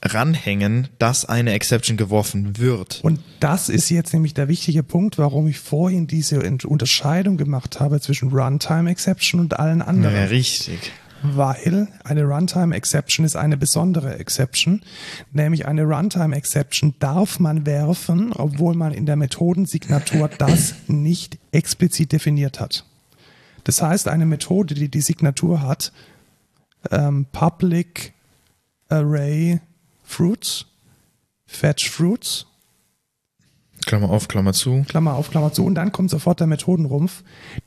[0.03, 3.01] ranhängen, dass eine Exception geworfen wird.
[3.03, 8.01] Und das ist jetzt nämlich der wichtige Punkt, warum ich vorhin diese Unterscheidung gemacht habe
[8.01, 10.15] zwischen Runtime Exception und allen anderen.
[10.15, 10.93] Ja, richtig.
[11.23, 14.81] Weil eine Runtime Exception ist eine besondere Exception,
[15.33, 22.13] nämlich eine Runtime Exception darf man werfen, obwohl man in der Methodensignatur das nicht explizit
[22.13, 22.87] definiert hat.
[23.65, 25.93] Das heißt, eine Methode, die die Signatur hat,
[26.91, 28.15] ähm, Public
[28.89, 29.61] Array
[30.11, 30.67] Fruits,
[31.47, 32.47] Fetch Fruits,
[33.87, 34.85] Klammer auf, Klammer zu.
[34.87, 35.65] Klammer auf, Klammer zu.
[35.65, 37.23] Und dann kommt sofort der Methodenrumpf.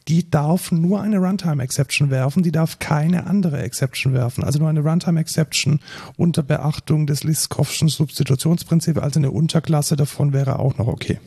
[0.08, 4.44] Die darf nur eine Runtime-Exception werfen, die darf keine andere Exception werfen.
[4.44, 5.80] Also nur eine Runtime-Exception
[6.18, 11.20] unter Beachtung des Liskow'schen Substitutionsprinzips, also eine Unterklasse davon wäre auch noch okay.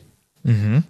[0.43, 0.83] Mhm.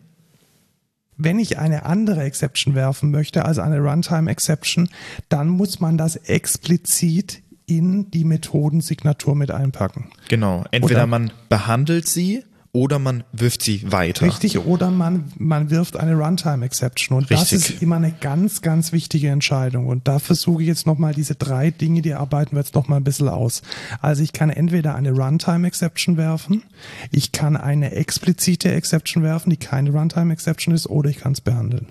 [1.17, 4.89] Wenn ich eine andere Exception werfen möchte, also eine Runtime-Exception,
[5.29, 10.09] dann muss man das explizit in die Methodensignatur mit einpacken.
[10.29, 10.63] Genau.
[10.71, 14.25] Entweder Oder- man behandelt sie oder man wirft sie weiter.
[14.25, 17.17] Richtig, oder man, man wirft eine Runtime-Exception.
[17.17, 17.75] Und das Richtig.
[17.75, 19.87] ist immer eine ganz, ganz wichtige Entscheidung.
[19.87, 23.03] Und da versuche ich jetzt nochmal diese drei Dinge, die arbeiten wir jetzt nochmal ein
[23.03, 23.63] bisschen aus.
[24.01, 26.63] Also ich kann entweder eine Runtime-Exception werfen,
[27.11, 31.87] ich kann eine explizite Exception werfen, die keine Runtime-Exception ist, oder ich kann es behandeln.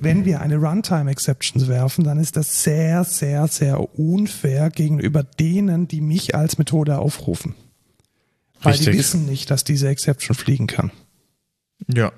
[0.00, 6.00] Wenn wir eine Runtime-Exception werfen, dann ist das sehr, sehr, sehr unfair gegenüber denen, die
[6.00, 7.56] mich als Methode aufrufen.
[8.62, 8.98] Weil die Richtig.
[8.98, 10.92] wissen nicht, dass diese Exception fliegen kann.
[11.92, 12.12] Ja.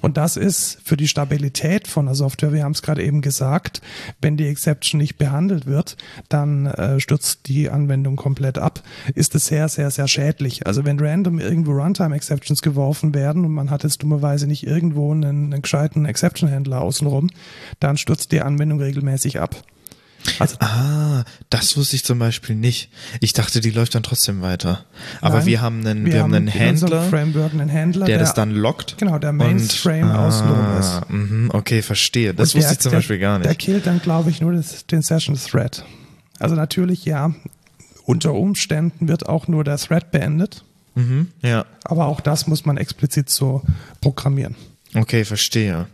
[0.00, 3.80] Und das ist für die Stabilität von der Software, wir haben es gerade eben gesagt,
[4.20, 5.96] wenn die Exception nicht behandelt wird,
[6.28, 8.82] dann äh, stürzt die Anwendung komplett ab.
[9.14, 10.66] Ist es sehr, sehr, sehr schädlich.
[10.66, 15.52] Also wenn random irgendwo Runtime-Exceptions geworfen werden und man hat jetzt dummerweise nicht irgendwo einen,
[15.52, 17.30] einen gescheiten Exception-Händler außenrum,
[17.80, 19.64] dann stürzt die Anwendung regelmäßig ab.
[20.38, 22.90] Also Ah, das wusste ich zum Beispiel nicht.
[23.20, 24.84] Ich dachte, die läuft dann trotzdem weiter.
[25.20, 28.50] Aber Nein, wir haben einen, wir, haben einen Händler, Framework einen Händler, der das dann
[28.50, 28.98] lockt.
[28.98, 30.86] Genau, der Mainframe außenrum ist.
[30.86, 32.34] ah, mhm, okay, verstehe.
[32.34, 33.60] Das Und wusste der- ich zum der, Beispiel gar Der nicht.
[33.60, 35.84] killt dann, glaube ich, nur das, den Session Thread.
[36.38, 37.34] Also natürlich, ja,
[38.04, 40.64] unter Umständen wird auch nur der Thread beendet,
[40.94, 43.62] Mhm, ja, aber auch das muss man explizit so
[44.00, 44.56] programmieren.
[44.94, 45.86] okay, verstehe.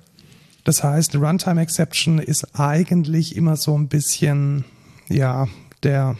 [0.65, 4.65] Das heißt, Runtime Exception ist eigentlich immer so ein bisschen,
[5.09, 5.47] ja,
[5.83, 6.17] der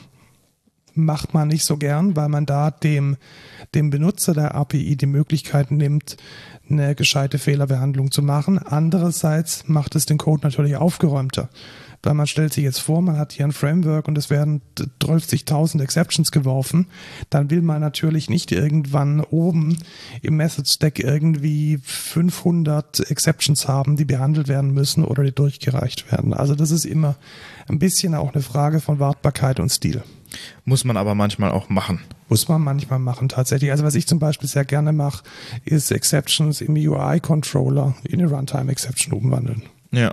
[0.95, 3.17] macht man nicht so gern, weil man da dem,
[3.75, 6.17] dem Benutzer der API die Möglichkeit nimmt,
[6.71, 8.59] eine gescheite Fehlerbehandlung zu machen.
[8.59, 11.49] Andererseits macht es den Code natürlich aufgeräumter.
[12.05, 14.61] Weil man stellt sich jetzt vor, man hat hier ein Framework und es werden
[15.01, 16.87] 12.000 Exceptions geworfen,
[17.31, 19.79] dann will man natürlich nicht irgendwann oben
[20.23, 26.35] im Method Stack irgendwie 500 Exceptions haben, die behandelt werden müssen oder die durchgereicht werden.
[26.35, 27.17] Also das ist immer
[27.69, 30.03] ein bisschen auch eine Frage von Wartbarkeit und Stil.
[30.65, 32.01] Muss man aber manchmal auch machen.
[32.29, 33.71] Muss man manchmal machen tatsächlich.
[33.71, 35.23] Also was ich zum Beispiel sehr gerne mache,
[35.65, 39.63] ist Exceptions im UI-Controller in eine Runtime-Exception umwandeln.
[39.93, 40.13] Ja,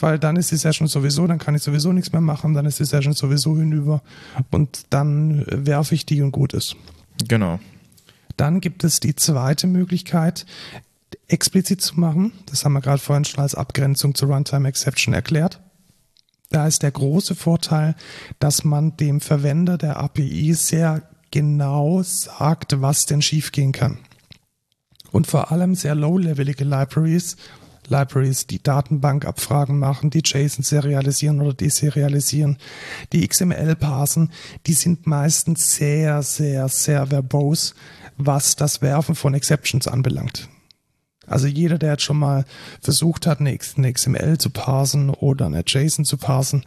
[0.00, 2.80] Weil dann ist die Session sowieso, dann kann ich sowieso nichts mehr machen, dann ist
[2.80, 4.02] die Session sowieso hinüber
[4.50, 6.76] und dann äh, werfe ich die und gut ist.
[7.28, 7.58] genau.
[8.36, 10.44] Dann gibt es die zweite Möglichkeit,
[11.26, 12.32] explizit zu machen.
[12.46, 15.60] Das haben wir gerade vorhin schon als Abgrenzung zur Runtime Exception erklärt.
[16.50, 17.96] Da ist der große Vorteil,
[18.38, 23.98] dass man dem Verwender der API sehr genau sagt, was denn schiefgehen kann.
[25.10, 27.36] Und vor allem sehr low-levelige Libraries,
[27.90, 32.58] Libraries, die Datenbankabfragen machen, die JSON serialisieren oder deserialisieren,
[33.12, 34.32] die XML parsen,
[34.66, 37.74] die sind meistens sehr, sehr, sehr verbose,
[38.16, 40.48] was das Werfen von Exceptions anbelangt.
[41.26, 42.44] Also jeder, der jetzt schon mal
[42.80, 46.64] versucht hat, eine XML zu parsen oder eine JSON zu parsen,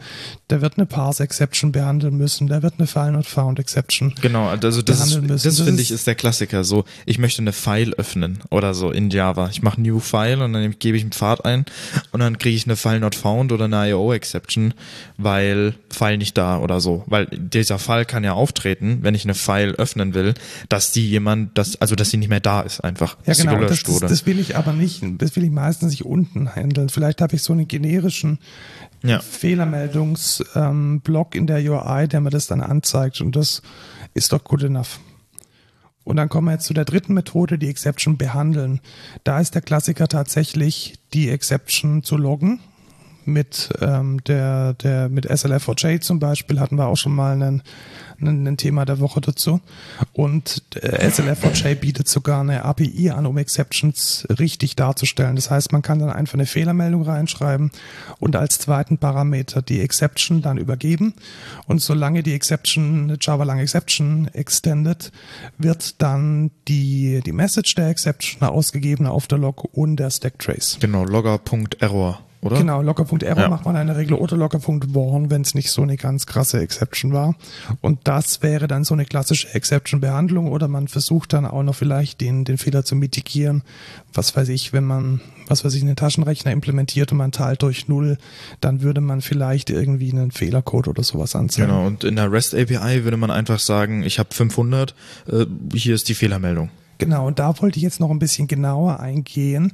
[0.50, 5.26] der wird eine Parse-Exception behandeln müssen, der wird eine File-Not-Found-Exception Genau, also das, ist, behandeln
[5.26, 5.48] müssen.
[5.48, 6.64] das Das finde ich ist der Klassiker.
[6.64, 9.48] So, ich möchte eine File öffnen oder so in Java.
[9.50, 11.64] Ich mache New File und dann gebe ich einen Pfad ein
[12.12, 14.74] und dann kriege ich eine File not found oder eine IO Exception,
[15.16, 17.04] weil File nicht da oder so.
[17.06, 20.34] Weil dieser Fall kann ja auftreten, wenn ich eine File öffnen will,
[20.68, 23.16] dass die jemand, dass, also dass sie nicht mehr da ist einfach.
[23.26, 23.60] Ja, genau.
[23.60, 24.06] Das, das, wurde.
[24.06, 25.02] das will ich aber nicht.
[25.18, 26.88] Das will ich meistens nicht unten handeln.
[26.88, 28.38] Vielleicht habe ich so einen generischen
[29.02, 29.20] ja.
[29.20, 33.20] Fehlermeldungsblock ähm, in der UI, der mir das dann anzeigt.
[33.20, 33.62] Und das
[34.14, 35.00] ist doch good enough.
[36.04, 38.80] Und dann kommen wir jetzt zu der dritten Methode, die Exception behandeln.
[39.24, 42.60] Da ist der Klassiker tatsächlich, die Exception zu loggen.
[43.24, 47.62] Mit ähm, der, der mit SLF4J zum Beispiel hatten wir auch schon mal einen,
[48.20, 49.60] einen, ein Thema der Woche dazu.
[50.12, 55.36] Und äh, SLF4J bietet sogar eine API an, um Exceptions richtig darzustellen.
[55.36, 57.70] Das heißt, man kann dann einfach eine Fehlermeldung reinschreiben
[58.18, 61.14] und als zweiten Parameter die Exception dann übergeben.
[61.66, 65.12] Und solange die Exception, eine Java lang Exception extended,
[65.58, 70.78] wird dann die, die Message der Exception ausgegeben auf der Log und der Stack Trace.
[70.80, 72.56] Genau, Logger.error, oder?
[72.56, 73.48] Genau, Locker.error Ja.
[73.48, 77.12] macht man in der Regel oder Locker.warn, wenn es nicht so eine ganz krasse Exception
[77.12, 77.34] war.
[77.80, 82.20] Und das wäre dann so eine klassische Exception-Behandlung oder man versucht dann auch noch vielleicht
[82.20, 83.62] den, den Fehler zu mitigieren.
[84.14, 87.88] Was weiß ich, wenn man, was weiß ich, einen Taschenrechner implementiert und man teilt durch
[87.88, 88.16] Null,
[88.60, 91.68] dann würde man vielleicht irgendwie einen Fehlercode oder sowas anzeigen.
[91.68, 94.94] Genau, und in der REST API würde man einfach sagen, ich habe 500,
[95.30, 96.70] äh, hier ist die Fehlermeldung.
[97.00, 99.72] Genau, und da wollte ich jetzt noch ein bisschen genauer eingehen,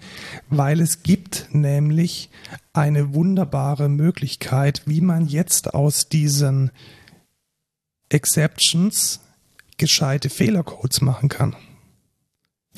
[0.49, 2.31] weil es gibt nämlich
[2.73, 6.71] eine wunderbare Möglichkeit, wie man jetzt aus diesen
[8.09, 9.21] Exceptions
[9.77, 11.57] gescheite Fehlercodes machen kann.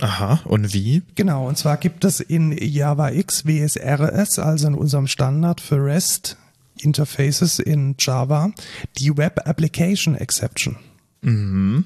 [0.01, 1.03] Aha, und wie?
[1.14, 6.38] Genau, und zwar gibt es in Java X WSRS, also in unserem Standard für REST
[6.80, 8.53] Interfaces in Java,
[8.96, 10.76] die Web Application Exception.
[11.20, 11.84] Mhm.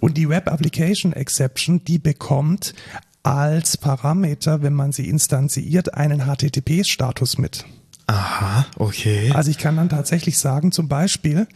[0.00, 2.74] Und die Web Application Exception, die bekommt
[3.22, 7.64] als Parameter, wenn man sie instanziert, einen HTTP-Status mit.
[8.06, 9.32] Aha, okay.
[9.32, 11.48] Also ich kann dann tatsächlich sagen, zum Beispiel,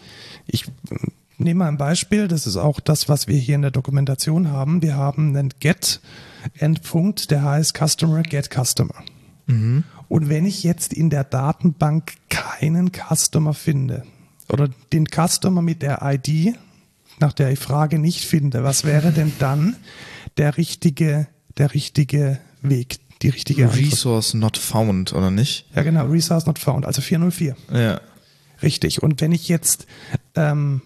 [0.46, 0.64] ich
[1.36, 4.82] nehme mal ein Beispiel, das ist auch das, was wir hier in der Dokumentation haben.
[4.82, 8.94] Wir haben einen Get-Endpunkt, der heißt Customer Get Customer.
[9.46, 9.84] Mhm.
[10.08, 14.04] Und wenn ich jetzt in der Datenbank keinen Customer finde
[14.48, 16.56] oder den Customer mit der ID,
[17.20, 19.76] nach der ich frage, nicht finde, was wäre denn dann
[20.36, 23.82] der richtige, der richtige Weg, die richtige Antwort?
[23.82, 25.66] Resource not found, oder nicht?
[25.74, 27.56] Ja, genau, Resource not found, also 404.
[27.72, 28.00] Ja.
[28.62, 29.02] Richtig.
[29.02, 29.86] Und wenn ich jetzt
[30.34, 30.82] ähm,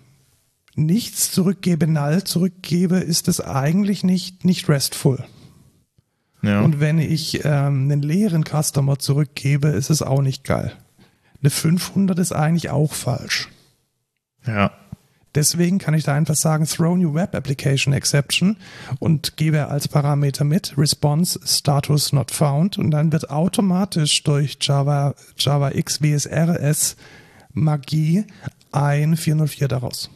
[0.74, 5.24] nichts zurückgebe, null zurückgebe, ist es eigentlich nicht, nicht restful.
[6.43, 6.61] Ja.
[6.61, 10.72] Und wenn ich ähm, einen leeren Customer zurückgebe, ist es auch nicht geil.
[11.41, 13.49] Eine 500 ist eigentlich auch falsch.
[14.47, 14.72] ja.
[15.35, 18.57] Deswegen kann ich da einfach sagen, throw new web application exception
[18.99, 25.14] und gebe als Parameter mit response status not found und dann wird automatisch durch Java,
[25.39, 26.97] Java X WSRS
[27.55, 28.24] Magie
[28.72, 30.11] ein 404 daraus.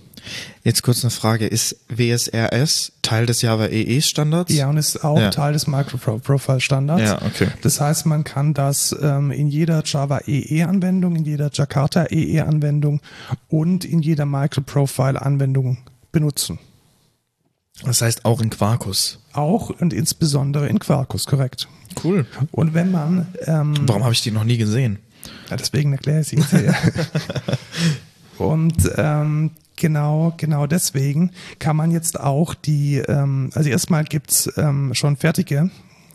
[0.64, 1.46] Jetzt kurz eine Frage.
[1.46, 4.52] Ist WSRS Teil des Java EE Standards?
[4.52, 5.30] Ja, und ist auch Ja.
[5.30, 7.02] Teil des Microprofile-Standards.
[7.02, 7.48] Ja, okay.
[7.62, 13.00] Das heißt, man kann das ähm, in jeder Java EE-Anwendung, in jeder Jakarta EE-Anwendung
[13.48, 15.78] und in jeder Microprofile-Anwendung
[16.12, 16.58] benutzen.
[17.84, 19.20] Das heißt auch in Quarkus.
[19.32, 21.68] Auch und insbesondere in Quarkus, korrekt.
[22.02, 22.26] Cool.
[22.50, 24.98] Und wenn man, ähm, Warum habe ich die noch nie gesehen?
[25.50, 26.74] ja, deswegen erkläre ich sie jetzt hier.
[28.38, 34.94] Und ähm, genau, genau deswegen kann man jetzt auch die, ähm, also erstmal gibt's ähm,
[34.94, 35.70] schon fertige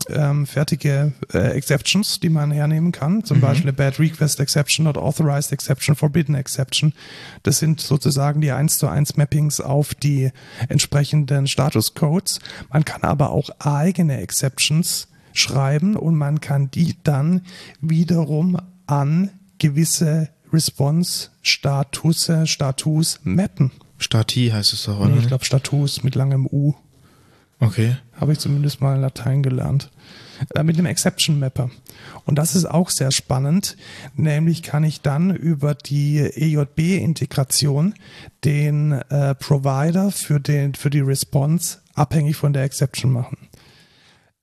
[0.08, 3.24] ähm, fertige äh, Exceptions, die man hernehmen kann.
[3.24, 6.92] Zum Beispiel eine Bad Request Exception oder Authorized Exception, Forbidden Exception.
[7.42, 10.30] Das sind sozusagen die 1 zu 1 Mappings auf die
[10.68, 12.40] entsprechenden Status Codes.
[12.72, 17.42] Man kann aber auch eigene Exceptions schreiben und man kann die dann
[17.80, 23.70] wiederum an gewisse Response-Status Status mappen.
[23.98, 25.16] Stati heißt es doch, oder?
[25.16, 26.74] Ich glaube Status mit langem U.
[27.60, 27.96] okay.
[28.20, 29.90] Habe ich zumindest mal in Latein gelernt.
[30.54, 31.70] Äh, mit dem Exception Mapper.
[32.24, 33.76] Und das ist auch sehr spannend.
[34.14, 37.94] Nämlich kann ich dann über die EJB-Integration
[38.44, 43.38] den äh, Provider für, den, für die Response abhängig von der Exception machen.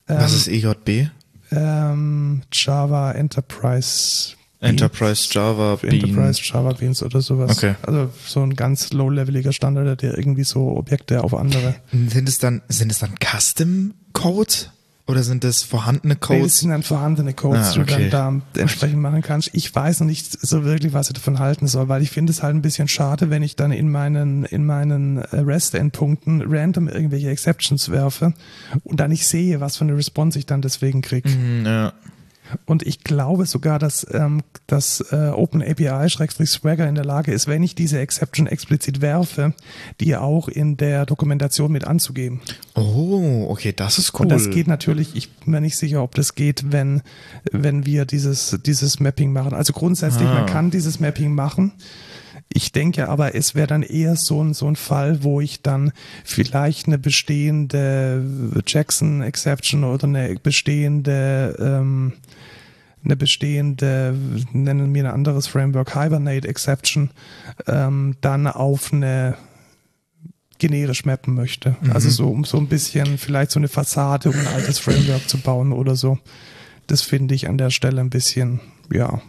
[0.08, 1.12] Was ist EJB?
[1.52, 5.94] Ähm, Java Enterprise Enterprise Java Bean.
[5.94, 7.52] Enterprise Java Beans oder sowas.
[7.58, 7.76] Okay.
[7.82, 11.76] Also so ein ganz low-leveliger Standard, der irgendwie so Objekte auf andere.
[11.92, 14.72] Sind es dann, sind es dann Custom Codes?
[15.08, 16.60] Oder sind es vorhandene Nee, das Codes?
[16.60, 18.10] sind dann vorhandene Codes, Ah, die du okay.
[18.12, 19.50] dann da entsprechend machen kannst.
[19.54, 22.44] Ich weiß noch nicht so wirklich, was ich davon halten soll, weil ich finde es
[22.44, 27.30] halt ein bisschen schade, wenn ich dann in meinen, in meinen äh, REST-Endpunkten random irgendwelche
[27.30, 28.34] Exceptions werfe
[28.84, 31.28] und dann nicht sehe, was für eine Response ich dann deswegen kriege.
[31.28, 31.94] Hm, ja.
[32.66, 37.76] Und ich glaube sogar, dass, ähm, dass äh, OpenAPI-Swagger in der Lage ist, wenn ich
[37.76, 39.54] diese Exception explizit werfe,
[40.00, 42.42] die auch in der Dokumentation mit anzugeben.
[42.76, 44.22] Oh, okay, das ist cool.
[44.22, 47.02] Und das geht natürlich, ich bin mir nicht sicher, ob das geht, wenn,
[47.52, 49.54] wenn wir dieses, dieses Mapping machen.
[49.54, 50.34] Also grundsätzlich, Ah.
[50.34, 51.74] man kann dieses Mapping machen.
[52.52, 55.92] Ich denke aber, es wäre dann eher so ein, so ein Fall, wo ich dann
[56.24, 58.24] vielleicht eine bestehende
[58.66, 62.14] Jackson Exception oder eine bestehende, ähm,
[63.04, 64.16] eine bestehende,
[64.52, 67.12] nennen wir ein anderes Framework, Hibernate Exception,
[67.68, 69.36] ähm, dann auf eine
[70.58, 71.78] generisch mappen möchte.
[71.94, 75.38] Also so, um so ein bisschen vielleicht so eine Fassade, um ein altes Framework zu
[75.38, 76.20] bauen oder so.
[76.88, 78.60] Das finde ich an der Stelle ein bisschen,
[78.92, 79.22] ja,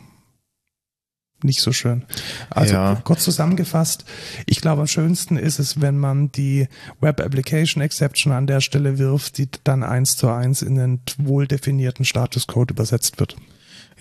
[1.42, 2.04] nicht so schön.
[2.50, 2.96] Also Ja.
[3.04, 4.04] kurz zusammengefasst,
[4.46, 6.68] ich glaube am schönsten ist es, wenn man die
[7.00, 11.46] Web Application Exception an der Stelle wirft, die dann eins zu eins in einen wohl
[11.46, 13.36] definierten Statuscode übersetzt wird.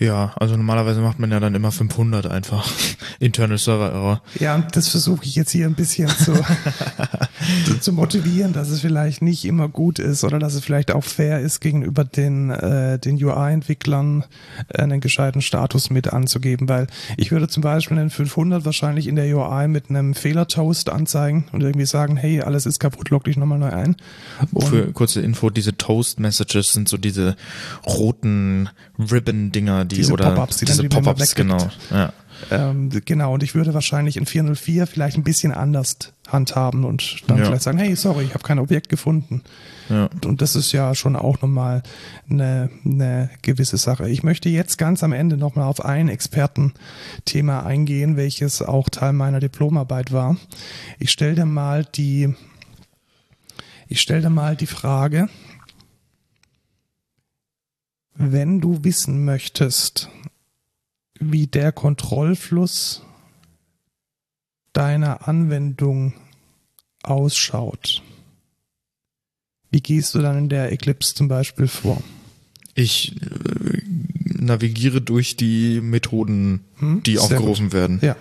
[0.00, 2.66] Ja, also normalerweise macht man ja dann immer 500 einfach.
[3.20, 4.22] Internal Server Error.
[4.40, 6.32] Ja, und das versuche ich jetzt hier ein bisschen zu,
[7.80, 11.40] zu, motivieren, dass es vielleicht nicht immer gut ist oder dass es vielleicht auch fair
[11.40, 14.24] ist, gegenüber den, äh, den UI-Entwicklern
[14.68, 16.86] äh, einen gescheiten Status mit anzugeben, weil
[17.18, 21.62] ich würde zum Beispiel einen 500 wahrscheinlich in der UI mit einem Fehler-Toast anzeigen und
[21.62, 23.96] irgendwie sagen, hey, alles ist kaputt, log dich nochmal neu ein.
[24.52, 27.36] Und Für kurze Info, diese Toast-Messages sind so diese
[27.86, 31.68] roten Ribbon-Dinger, die diese oder Pop-ups, die diese Pop-ups, genau.
[31.90, 32.12] Ja.
[32.50, 35.96] Ähm, genau, und ich würde wahrscheinlich in 404 vielleicht ein bisschen anders
[36.28, 37.44] handhaben und dann ja.
[37.44, 39.42] vielleicht sagen, hey, sorry, ich habe kein Objekt gefunden.
[39.88, 40.08] Ja.
[40.24, 41.82] Und das ist ja schon auch nochmal
[42.30, 44.08] eine, eine gewisse Sache.
[44.08, 49.40] Ich möchte jetzt ganz am Ende nochmal auf ein Expertenthema eingehen, welches auch Teil meiner
[49.40, 50.36] Diplomarbeit war.
[50.98, 52.34] Ich stelle mal die,
[53.88, 55.28] ich stelle dir mal die Frage,
[58.14, 60.08] wenn du wissen möchtest,
[61.18, 63.02] wie der Kontrollfluss
[64.72, 66.14] deiner Anwendung
[67.02, 68.02] ausschaut,
[69.70, 72.02] wie gehst du dann in der Eclipse zum Beispiel vor?
[72.74, 73.82] Ich äh,
[74.24, 77.02] navigiere durch die Methoden, hm?
[77.02, 77.72] die aufgerufen gut.
[77.72, 77.98] werden.
[78.02, 78.16] Ja.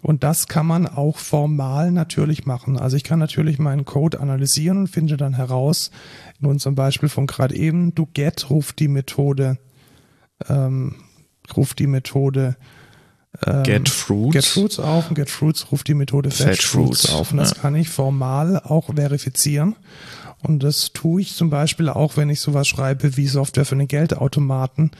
[0.00, 2.78] Und das kann man auch formal natürlich machen.
[2.78, 5.90] Also ich kann natürlich meinen Code analysieren und finde dann heraus,
[6.40, 9.58] in unserem Beispiel von gerade eben, du get ruft die Methode,
[10.48, 10.96] ähm,
[11.56, 12.56] ruft die Methode
[13.46, 14.32] ähm, get Fruits.
[14.32, 17.30] Get Fruits auf und Get Fruits ruft die Methode Fetch, Fetch Fruits, Fruits auf.
[17.32, 17.56] Und das ja.
[17.62, 19.76] kann ich formal auch verifizieren.
[20.42, 23.88] Und das tue ich zum Beispiel auch, wenn ich sowas schreibe wie Software für den
[23.88, 24.92] Geldautomaten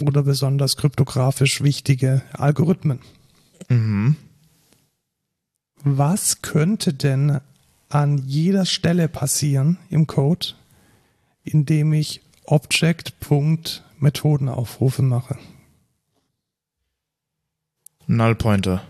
[0.00, 2.98] oder besonders kryptografisch wichtige Algorithmen.
[3.68, 4.16] Mhm.
[5.82, 7.40] Was könnte denn
[7.88, 10.48] an jeder Stelle passieren im Code,
[11.44, 15.38] indem ich Object.Methodenaufrufe mache.
[18.06, 18.82] Null Pointer.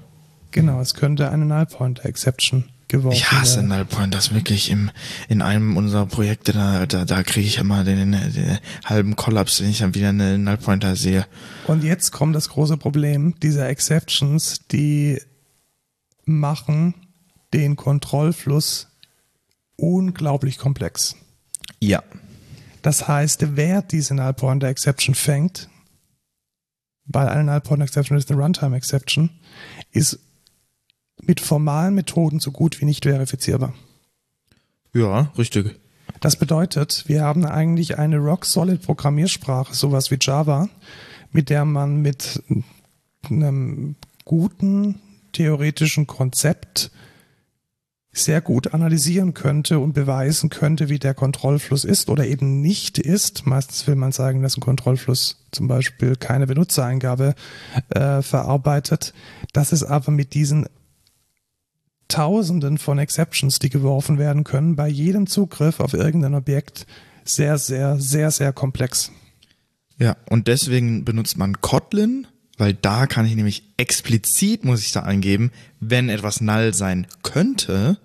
[0.50, 3.68] Genau, es könnte eine Null Pointer Exception geworfen Ich hasse werden.
[3.68, 4.90] Null Pointers wirklich im,
[5.28, 9.60] in einem unserer Projekte, da, da, da kriege ich immer den, den, den, halben Kollaps,
[9.60, 11.26] wenn ich dann wieder eine Null Pointer sehe.
[11.66, 15.20] Und jetzt kommt das große Problem dieser Exceptions, die
[16.24, 16.94] machen
[17.52, 18.88] den Kontrollfluss
[19.76, 21.16] unglaublich komplex.
[21.80, 22.02] Ja.
[22.82, 25.68] Das heißt, wer diese Null Pointer Exception fängt,
[27.04, 29.30] weil eine Null Pointer Exception ist eine Runtime Exception,
[29.92, 30.18] ist
[31.22, 33.72] mit formalen Methoden so gut wie nicht verifizierbar.
[34.92, 35.78] Ja, richtig.
[36.20, 40.68] Das bedeutet, wir haben eigentlich eine rock-solid Programmiersprache, sowas wie Java,
[41.30, 42.42] mit der man mit
[43.24, 45.00] einem guten
[45.32, 46.90] theoretischen Konzept
[48.12, 53.46] sehr gut analysieren könnte und beweisen könnte, wie der Kontrollfluss ist oder eben nicht ist.
[53.46, 57.34] Meistens will man sagen, dass ein Kontrollfluss zum Beispiel keine Benutzereingabe
[57.88, 59.14] äh, verarbeitet.
[59.54, 60.66] Das ist aber mit diesen
[62.08, 66.86] Tausenden von Exceptions, die geworfen werden können, bei jedem Zugriff auf irgendein Objekt
[67.24, 69.10] sehr, sehr, sehr, sehr komplex.
[69.98, 72.26] Ja, und deswegen benutzt man Kotlin,
[72.62, 75.50] weil da kann ich nämlich explizit, muss ich da angeben,
[75.80, 77.98] wenn etwas null sein könnte,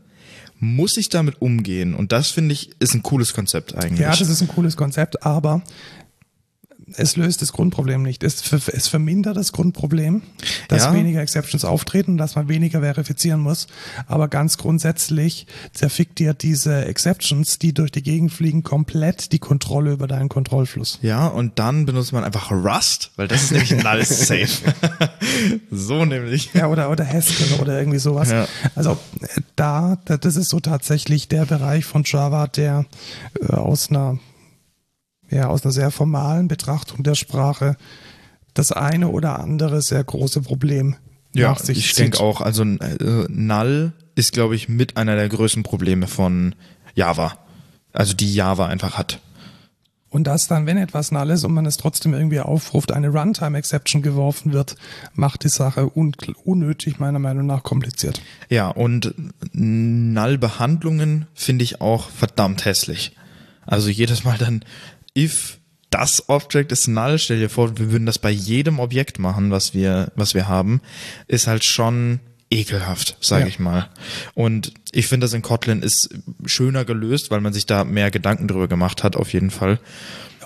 [0.58, 1.93] muss ich damit umgehen.
[1.93, 3.99] Und das finde ich ist ein cooles Konzept eigentlich.
[3.99, 5.62] Ja, das ist ein cooles Konzept, aber
[6.95, 8.23] es löst das Grundproblem nicht.
[8.23, 10.21] Es, es vermindert das Grundproblem,
[10.69, 10.93] dass ja.
[10.93, 13.67] weniger Exceptions auftreten, dass man weniger verifizieren muss.
[14.07, 19.91] Aber ganz grundsätzlich zerfickt dir diese Exceptions, die durch die Gegend fliegen, komplett die Kontrolle
[19.91, 20.99] über deinen Kontrollfluss.
[21.01, 24.73] Ja, und dann benutzt man einfach Rust, weil das ist nämlich null safe.
[25.71, 26.51] so nämlich.
[26.53, 28.31] Ja, oder, oder Haskell oder irgendwie sowas.
[28.31, 28.47] Ja.
[28.75, 28.97] Also
[29.55, 32.85] da, das ist so tatsächlich der Bereich von Java, der
[33.41, 34.19] äh, aus einer
[35.30, 37.75] ja, aus einer sehr formalen Betrachtung der Sprache
[38.53, 40.95] das eine oder andere sehr große Problem
[41.34, 45.30] ja, nach sich ich denke auch, also äh, Null ist, glaube ich, mit einer der
[45.30, 46.55] größten Probleme von
[46.95, 47.38] Java.
[47.93, 49.19] Also die Java einfach hat.
[50.09, 54.01] Und dass dann, wenn etwas null ist und man es trotzdem irgendwie aufruft, eine Runtime-Exception
[54.01, 54.75] geworfen wird,
[55.13, 56.13] macht die Sache un
[56.45, 58.21] unnötig, meiner Meinung nach, kompliziert.
[58.49, 59.13] Ja, und
[59.51, 63.15] Null-Behandlungen finde ich auch verdammt hässlich.
[63.65, 64.63] Also jedes Mal dann
[65.18, 65.57] if
[65.89, 69.74] das Object ist null, stell dir vor, wir würden das bei jedem Objekt machen, was
[69.74, 70.82] wir, was wir haben,
[71.28, 73.47] ist halt schon ekelhaft, sage ja.
[73.47, 73.89] ich mal.
[74.34, 76.09] Und ich finde, das in Kotlin ist
[76.45, 79.80] schöner gelöst, weil man sich da mehr Gedanken drüber gemacht hat, auf jeden Fall.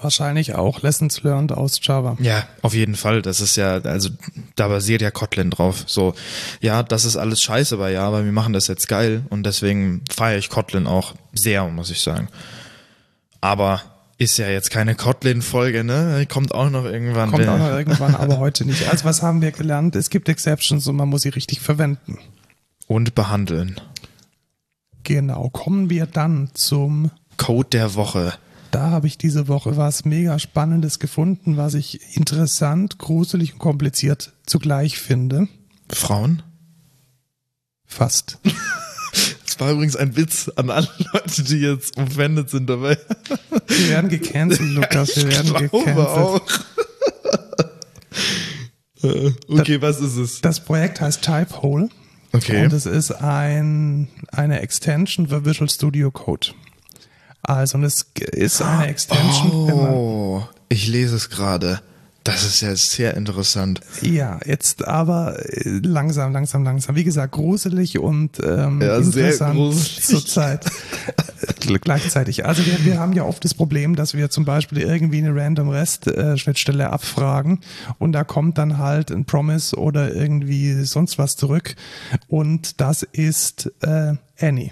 [0.02, 2.18] Wahrscheinlich auch Lessons learned aus Java.
[2.20, 3.22] Ja, auf jeden Fall.
[3.22, 4.10] Das ist ja, also
[4.56, 5.84] da basiert ja Kotlin drauf.
[5.86, 6.16] So,
[6.60, 10.40] ja, das ist alles scheiße bei Java, wir machen das jetzt geil und deswegen feiere
[10.40, 12.30] ich Kotlin auch sehr, muss ich sagen.
[13.42, 13.82] Aber
[14.22, 16.28] Ist ja jetzt keine Kotlin-Folge, ne?
[16.30, 17.32] Kommt auch noch irgendwann.
[17.32, 18.88] Kommt auch noch irgendwann, aber heute nicht.
[18.88, 19.96] Also was haben wir gelernt?
[19.96, 22.20] Es gibt Exceptions und man muss sie richtig verwenden.
[22.86, 23.82] Und behandeln.
[25.02, 25.50] Genau.
[25.50, 28.36] Kommen wir dann zum Code der Woche.
[28.70, 34.34] Da habe ich diese Woche was mega Spannendes gefunden, was ich interessant, gruselig und kompliziert
[34.46, 35.48] zugleich finde.
[35.90, 36.44] Frauen?
[37.88, 38.38] Fast.
[39.62, 42.98] War übrigens ein Witz an alle Leute, die jetzt offended sind dabei.
[43.68, 45.16] Wir werden gecancelt, Lukas.
[45.16, 46.08] Wir werden ich glaube gecancelt.
[46.08, 46.42] auch.
[49.04, 50.42] Äh, okay, was ist es?
[50.42, 51.90] Das Projekt heißt Typehole.
[52.34, 52.66] Okay.
[52.66, 56.50] Und es ist ein, eine Extension für Visual Studio Code.
[57.42, 61.82] Also, und es ist eine Extension, wenn man Oh, ich lese es gerade.
[62.24, 63.82] Das ist ja sehr interessant.
[64.02, 66.96] Ja, jetzt aber äh, langsam, langsam, langsam.
[66.96, 70.04] Wie gesagt, gruselig und ähm, Ja, sehr interessant gruselig.
[70.06, 70.66] zurzeit.
[70.66, 72.46] Äh, Gleichzeitig.
[72.46, 75.70] Also wir, wir haben ja oft das Problem, dass wir zum Beispiel irgendwie eine random
[75.70, 77.60] REST-Schnittstelle abfragen
[77.98, 81.76] und da kommt dann halt ein Promise oder irgendwie sonst was zurück
[82.28, 84.72] und das ist äh, Annie.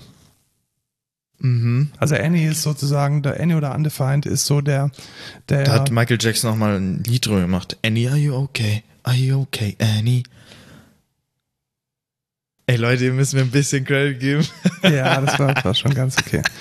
[1.40, 1.90] Mhm.
[1.98, 4.92] Also Annie ist sozusagen, der Annie oder Undefined ist so der,
[5.48, 7.78] der Da hat Michael Jackson noch mal ein Lied drüber gemacht.
[7.84, 8.84] Annie, are you okay?
[9.04, 10.24] Are you okay, Annie?
[12.68, 14.48] Ey Leute, ihr müsst mir ein bisschen Credit geben.
[14.84, 16.44] Ja, das war, war schon ganz okay.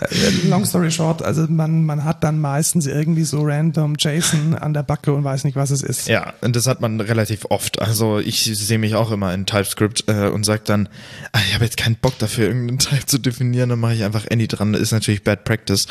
[0.00, 4.74] Äh, Long story short, also man, man hat dann meistens irgendwie so random Jason an
[4.74, 6.08] der Backe und weiß nicht, was es ist.
[6.08, 7.80] Ja, und das hat man relativ oft.
[7.80, 10.88] Also ich sehe mich auch immer in TypeScript äh, und sage dann,
[11.32, 14.26] ah, ich habe jetzt keinen Bock dafür, irgendeinen Type zu definieren, dann mache ich einfach
[14.30, 14.74] Any dran.
[14.74, 15.86] Ist natürlich Bad Practice.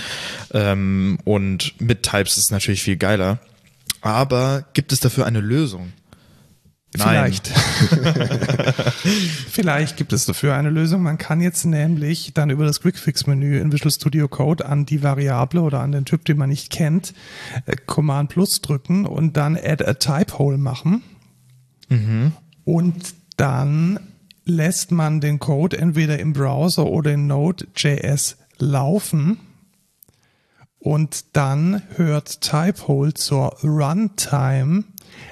[0.53, 3.39] Ähm, und mit Types ist natürlich viel geiler.
[4.01, 5.91] Aber gibt es dafür eine Lösung?
[6.95, 7.47] Vielleicht.
[9.51, 11.03] Vielleicht gibt es dafür eine Lösung.
[11.03, 15.61] Man kann jetzt nämlich dann über das Quickfix-Menü in Visual Studio Code an die Variable
[15.61, 17.13] oder an den Typ, den man nicht kennt,
[17.65, 21.03] äh, Command Plus drücken und dann Add a Type Hole machen.
[22.63, 23.99] Und dann
[24.45, 29.39] lässt man den Code entweder im Browser oder in Node.js laufen.
[30.79, 34.85] Und dann hört Typehole zur Runtime,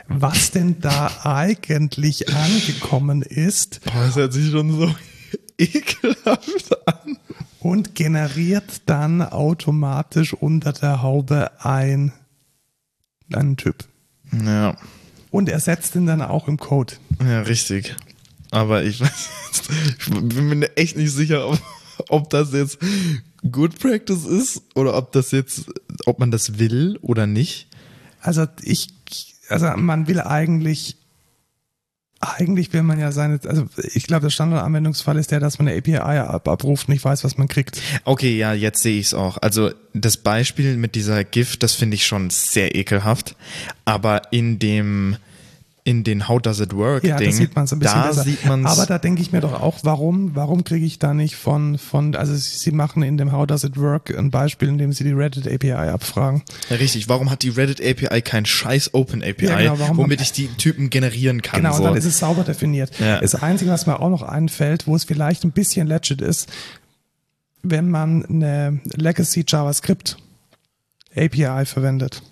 [0.08, 4.94] was denn da eigentlich angekommen ist Boah, das hört sich schon so
[5.58, 7.18] ekelhaft an.
[7.60, 12.14] und generiert dann automatisch unter der Haube ein,
[13.34, 13.86] einen Typ.
[14.46, 14.78] Ja,
[15.32, 16.94] Und er setzt ihn dann auch im Code.
[17.24, 17.96] ja, richtig.
[18.52, 19.70] Aber ich weiß jetzt,
[20.00, 21.60] ich bin mir echt nicht sicher, ob,
[22.10, 22.78] ob das jetzt
[23.52, 25.66] Good Practice ist oder ob das jetzt,
[26.06, 27.68] ob man das will oder nicht.
[28.22, 28.90] Also ich,
[29.50, 30.98] also man will eigentlich,
[32.20, 35.78] eigentlich will man ja seine, also ich glaube, der Standardanwendungsfall ist der, dass man eine
[35.78, 37.82] API ab, abruft und nicht weiß, was man kriegt.
[38.04, 39.38] Okay, ja, jetzt sehe ich es auch.
[39.42, 43.36] Also das Beispiel mit dieser GIF, das finde ich schon sehr ekelhaft.
[43.84, 45.18] Aber in dem
[45.88, 48.08] in den How Does It Work Ja, Ding, das sieht man so ein bisschen da
[48.08, 48.24] besser.
[48.24, 51.36] sieht man Aber da denke ich mir doch auch, warum, warum kriege ich da nicht
[51.36, 54.92] von, von, also sie machen in dem How Does It Work ein Beispiel, in dem
[54.94, 56.42] sie die Reddit API abfragen.
[56.72, 57.08] ja, richtig.
[57.08, 60.90] Warum hat die Reddit API kein scheiß Open API, Ja, genau, womit ich die Typen
[60.90, 61.62] generieren kann?
[61.62, 61.84] Genau, so.
[61.84, 62.92] und dann ist es sauber definiert.
[63.00, 63.20] Ja.
[63.22, 66.50] Das Einzige, was mir auch noch einfällt, wo es vielleicht ein bisschen legit ist,
[67.62, 70.18] wenn man eine Legacy JavaScript
[71.16, 72.24] API verwendet,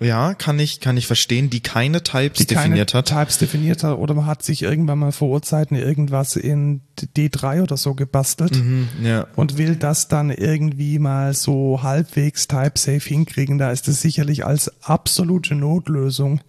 [0.00, 3.08] ja, kann ich kann ich verstehen, die keine Types die definiert keine hat.
[3.08, 6.80] Types definiert hat oder man hat sich irgendwann mal vor Urzeiten irgendwas in
[7.16, 9.26] D3 oder so gebastelt Mhm, ja.
[9.36, 14.72] und will das dann irgendwie mal so halbwegs type-safe hinkriegen, da ist es sicherlich als
[14.82, 16.40] absolute Notlösung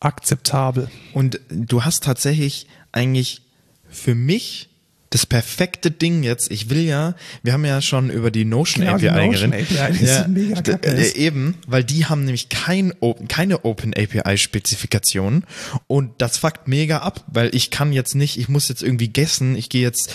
[0.00, 0.88] akzeptabel.
[1.12, 3.42] Und du hast tatsächlich eigentlich
[3.88, 4.70] für mich
[5.12, 6.50] das perfekte Ding jetzt.
[6.50, 10.64] Ich will ja, wir haben ja schon über die Notion Genau, die API Notion geredet.
[10.64, 11.12] Kacke äh.
[11.16, 15.44] Eben, weil die haben nämlich kein Open, keine Open API Spezifikation
[15.86, 19.54] und das fuckt mega ab, weil ich kann jetzt nicht, ich muss jetzt irgendwie guessen,
[19.54, 20.14] ich gehe jetzt,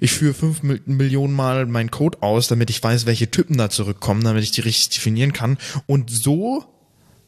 [0.00, 3.70] ich führe fünf Mil- Millionen Mal meinen Code aus, damit ich weiß, welche Typen da
[3.70, 6.64] zurückkommen, damit ich die richtig definieren kann und so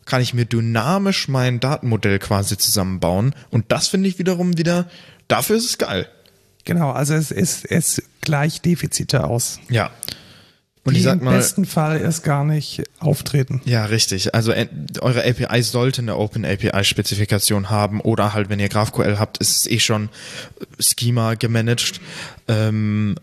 [0.05, 3.35] kann ich mir dynamisch mein Datenmodell quasi zusammenbauen.
[3.51, 4.89] Und das finde ich wiederum wieder,
[5.27, 6.07] dafür ist es geil.
[6.67, 9.61] Genau, also es, es, es gleicht Defizite aus.
[9.71, 9.91] Ja.
[10.85, 13.61] Und die ich sag im mal, besten Fall erst gar nicht auftreten.
[13.64, 14.35] ja, richtig.
[14.35, 14.69] Also äh,
[15.01, 19.57] eure API sollte eine Open API Spezifikation haben oder halt, wenn ihr GraphQL habt, ist
[19.57, 20.11] es eh schon
[20.78, 22.01] Schema gemanagt.
[22.47, 23.16] Ähm,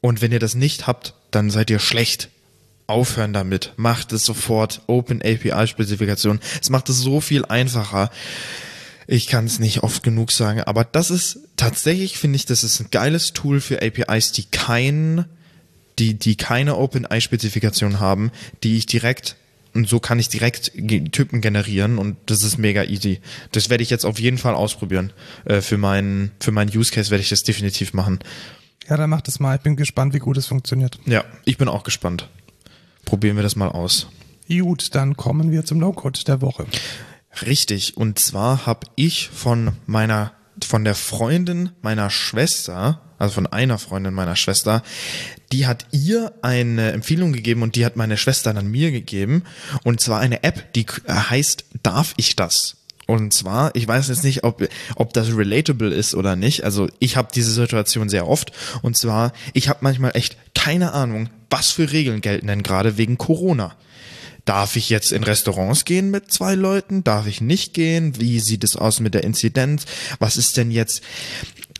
[0.00, 2.28] und wenn ihr das nicht habt, dann seid ihr schlecht.
[2.88, 3.72] Aufhören damit.
[3.76, 4.82] Macht es sofort.
[4.86, 6.38] Open API Spezifikation.
[6.60, 8.10] Es macht es so viel einfacher.
[9.06, 12.80] Ich kann es nicht oft genug sagen, aber das ist tatsächlich, finde ich, das ist
[12.80, 15.26] ein geiles Tool für APIs, die kein
[15.98, 18.30] die, die keine OpenAI-Spezifikation haben,
[18.62, 19.36] die ich direkt
[19.74, 20.72] und so kann ich direkt
[21.12, 23.20] Typen generieren und das ist mega easy.
[23.52, 25.12] Das werde ich jetzt auf jeden Fall ausprobieren.
[25.44, 28.18] Äh, für meinen für meinen Use Case werde ich das definitiv machen.
[28.88, 29.56] Ja, dann mach das mal.
[29.56, 30.98] Ich bin gespannt, wie gut es funktioniert.
[31.04, 32.28] Ja, ich bin auch gespannt.
[33.04, 34.08] Probieren wir das mal aus.
[34.48, 36.66] Gut, dann kommen wir zum No-Code der Woche.
[37.44, 37.96] Richtig.
[37.96, 40.32] Und zwar habe ich von meiner
[40.64, 44.82] von der Freundin meiner Schwester, also von einer Freundin meiner Schwester,
[45.52, 49.44] die hat ihr eine Empfehlung gegeben und die hat meine Schwester dann mir gegeben.
[49.84, 52.76] Und zwar eine App, die heißt Darf ich das?
[53.06, 56.64] Und zwar, ich weiß jetzt nicht, ob, ob das relatable ist oder nicht.
[56.64, 58.50] Also ich habe diese Situation sehr oft.
[58.82, 63.16] Und zwar, ich habe manchmal echt keine Ahnung, was für Regeln gelten denn gerade wegen
[63.16, 63.76] Corona.
[64.46, 67.02] Darf ich jetzt in Restaurants gehen mit zwei Leuten?
[67.02, 68.18] Darf ich nicht gehen?
[68.20, 69.84] Wie sieht es aus mit der Inzidenz?
[70.20, 71.02] Was ist denn jetzt,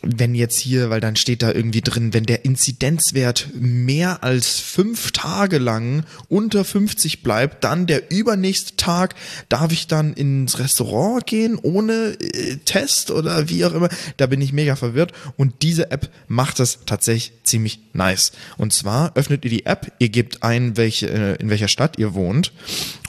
[0.02, 5.12] wenn jetzt hier, weil dann steht da irgendwie drin, wenn der Inzidenzwert mehr als fünf
[5.12, 9.14] Tage lang unter 50 bleibt, dann der übernächste Tag,
[9.48, 13.88] darf ich dann ins Restaurant gehen ohne äh, Test oder wie auch immer.
[14.16, 18.32] Da bin ich mega verwirrt und diese App macht das tatsächlich ziemlich nice.
[18.58, 22.14] Und zwar öffnet ihr die App, ihr gebt ein, welche, äh, in welcher Stadt ihr
[22.14, 22.52] wohnt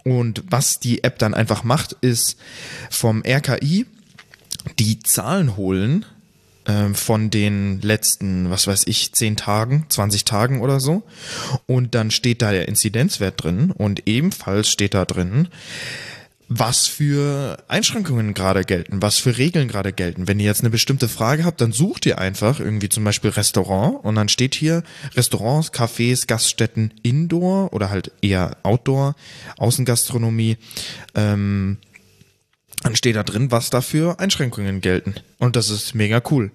[0.04, 2.38] und was die App dann einfach macht, ist
[2.90, 3.86] vom RKI
[4.80, 6.06] die Zahlen holen
[6.68, 11.04] ähm, von den letzten, was weiß ich, 10 Tagen, 20 Tagen oder so.
[11.66, 15.48] Und dann steht da der Inzidenzwert drin und ebenfalls steht da drin,
[16.50, 20.28] was für Einschränkungen gerade gelten, was für Regeln gerade gelten.
[20.28, 24.04] Wenn ihr jetzt eine bestimmte Frage habt, dann sucht ihr einfach irgendwie zum Beispiel Restaurant
[24.04, 24.84] und dann steht hier
[25.16, 29.16] Restaurants, Cafés, Gaststätten Indoor oder halt eher Outdoor,
[29.58, 30.58] Außengastronomie,
[31.16, 31.78] ähm,
[32.84, 35.16] dann steht da drin, was dafür Einschränkungen gelten.
[35.40, 36.52] Und das ist mega cool.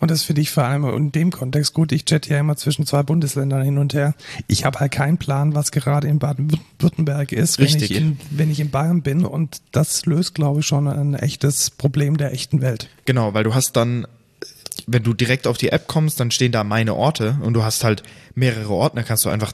[0.00, 1.90] Und das finde ich vor allem in dem Kontext gut.
[1.90, 4.14] Ich chatte ja immer zwischen zwei Bundesländern hin und her.
[4.46, 8.60] Ich habe halt keinen Plan, was gerade in Baden-Württemberg ist, wenn ich, in, wenn ich
[8.60, 9.24] in Bayern bin.
[9.24, 12.88] Und das löst, glaube ich, schon ein echtes Problem der echten Welt.
[13.06, 14.06] Genau, weil du hast dann,
[14.86, 17.82] wenn du direkt auf die App kommst, dann stehen da meine Orte und du hast
[17.82, 18.04] halt
[18.36, 19.52] mehrere Ordner, kannst du einfach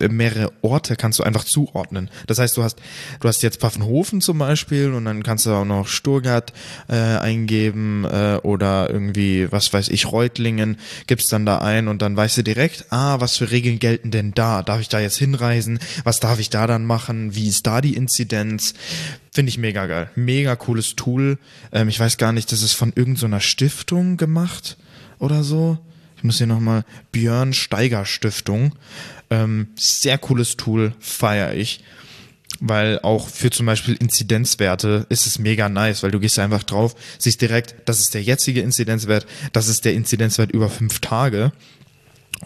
[0.00, 2.10] äh, mehrere Orte kannst du einfach zuordnen.
[2.26, 2.78] Das heißt, du hast,
[3.20, 6.52] du hast jetzt Pfaffenhofen zum Beispiel und dann kannst du auch noch Sturgart
[6.88, 12.16] äh, eingeben äh, oder irgendwie, was weiß ich, Reutlingen, gibst dann da ein und dann
[12.16, 14.62] weißt du direkt, ah, was für Regeln gelten denn da?
[14.62, 15.78] Darf ich da jetzt hinreisen?
[16.04, 17.34] Was darf ich da dann machen?
[17.34, 18.74] Wie ist da die Inzidenz?
[19.32, 20.10] Finde ich mega geil.
[20.14, 21.38] Mega cooles Tool.
[21.72, 24.76] Ähm, ich weiß gar nicht, das ist von irgendeiner so Stiftung gemacht
[25.18, 25.78] oder so.
[26.16, 28.72] Ich muss hier nochmal Björn Steiger Stiftung.
[29.30, 31.80] Ähm, sehr cooles Tool, feiere ich.
[32.60, 36.94] Weil auch für zum Beispiel Inzidenzwerte ist es mega nice, weil du gehst einfach drauf,
[37.18, 41.52] siehst direkt, das ist der jetzige Inzidenzwert, das ist der Inzidenzwert über fünf Tage.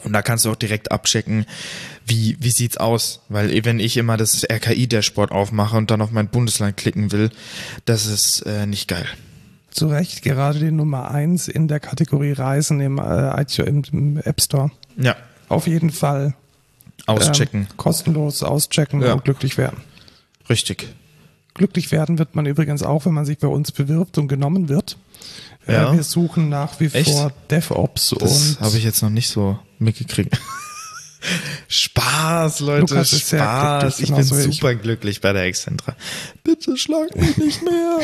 [0.04, 1.46] Und da kannst du auch direkt abchecken,
[2.06, 3.20] wie, wie sieht's aus?
[3.28, 7.30] Weil wenn ich immer das RKI-Dashboard aufmache und dann auf mein Bundesland klicken will,
[7.84, 9.06] das ist äh, nicht geil.
[9.70, 13.44] Zu Recht gerade die Nummer eins in der Kategorie Reisen im, äh,
[13.92, 14.70] im App Store.
[14.96, 15.16] Ja.
[15.48, 16.34] Auf jeden Fall
[17.06, 17.62] Auschecken.
[17.62, 19.14] Ähm, kostenlos auschecken ja.
[19.14, 19.78] und glücklich werden.
[20.48, 20.88] Richtig.
[21.54, 24.96] Glücklich werden wird man übrigens auch, wenn man sich bei uns bewirbt und genommen wird.
[25.66, 25.92] Äh, ja.
[25.92, 27.10] wir suchen nach wie Echt?
[27.10, 28.60] vor DevOps das und.
[28.60, 30.38] habe ich jetzt noch nicht so mitgekriegt.
[31.68, 34.00] Spaß, Leute, Lukas Spaß.
[34.00, 34.82] Ich bin super ich.
[34.82, 35.94] glücklich bei der Excentra.
[36.42, 38.00] Bitte schlag mich nicht mehr.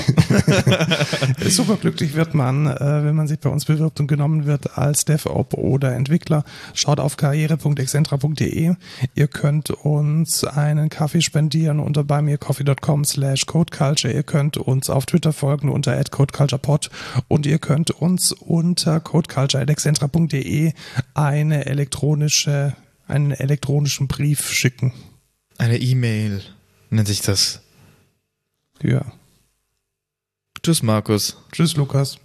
[1.51, 5.05] super glücklich wird man, äh, wenn man sich bei uns bewirbt und genommen wird als
[5.05, 6.45] DevOps oder Entwickler.
[6.75, 8.75] Schaut auf karriere.excentra.de.
[9.15, 14.13] Ihr könnt uns einen Kaffee spendieren unter beimircoffee.com slash codeculture.
[14.13, 16.91] Ihr könnt uns auf Twitter folgen unter codeculturepod
[17.29, 20.73] und ihr könnt uns unter codeculture.excentra.de
[21.15, 22.75] eine elektronische
[23.07, 24.93] einen elektronischen Brief schicken.
[25.59, 26.43] Eine E-Mail
[26.91, 27.63] nennt sich das.
[28.83, 29.13] Ja.
[30.63, 31.37] Tschüss, Markus.
[31.53, 32.19] Tschüss, Lukas.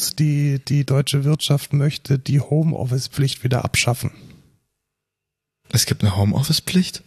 [0.00, 4.10] News, die, die deutsche Wirtschaft möchte die Homeoffice-Pflicht wieder abschaffen.
[5.68, 7.02] Es gibt eine Homeoffice-Pflicht?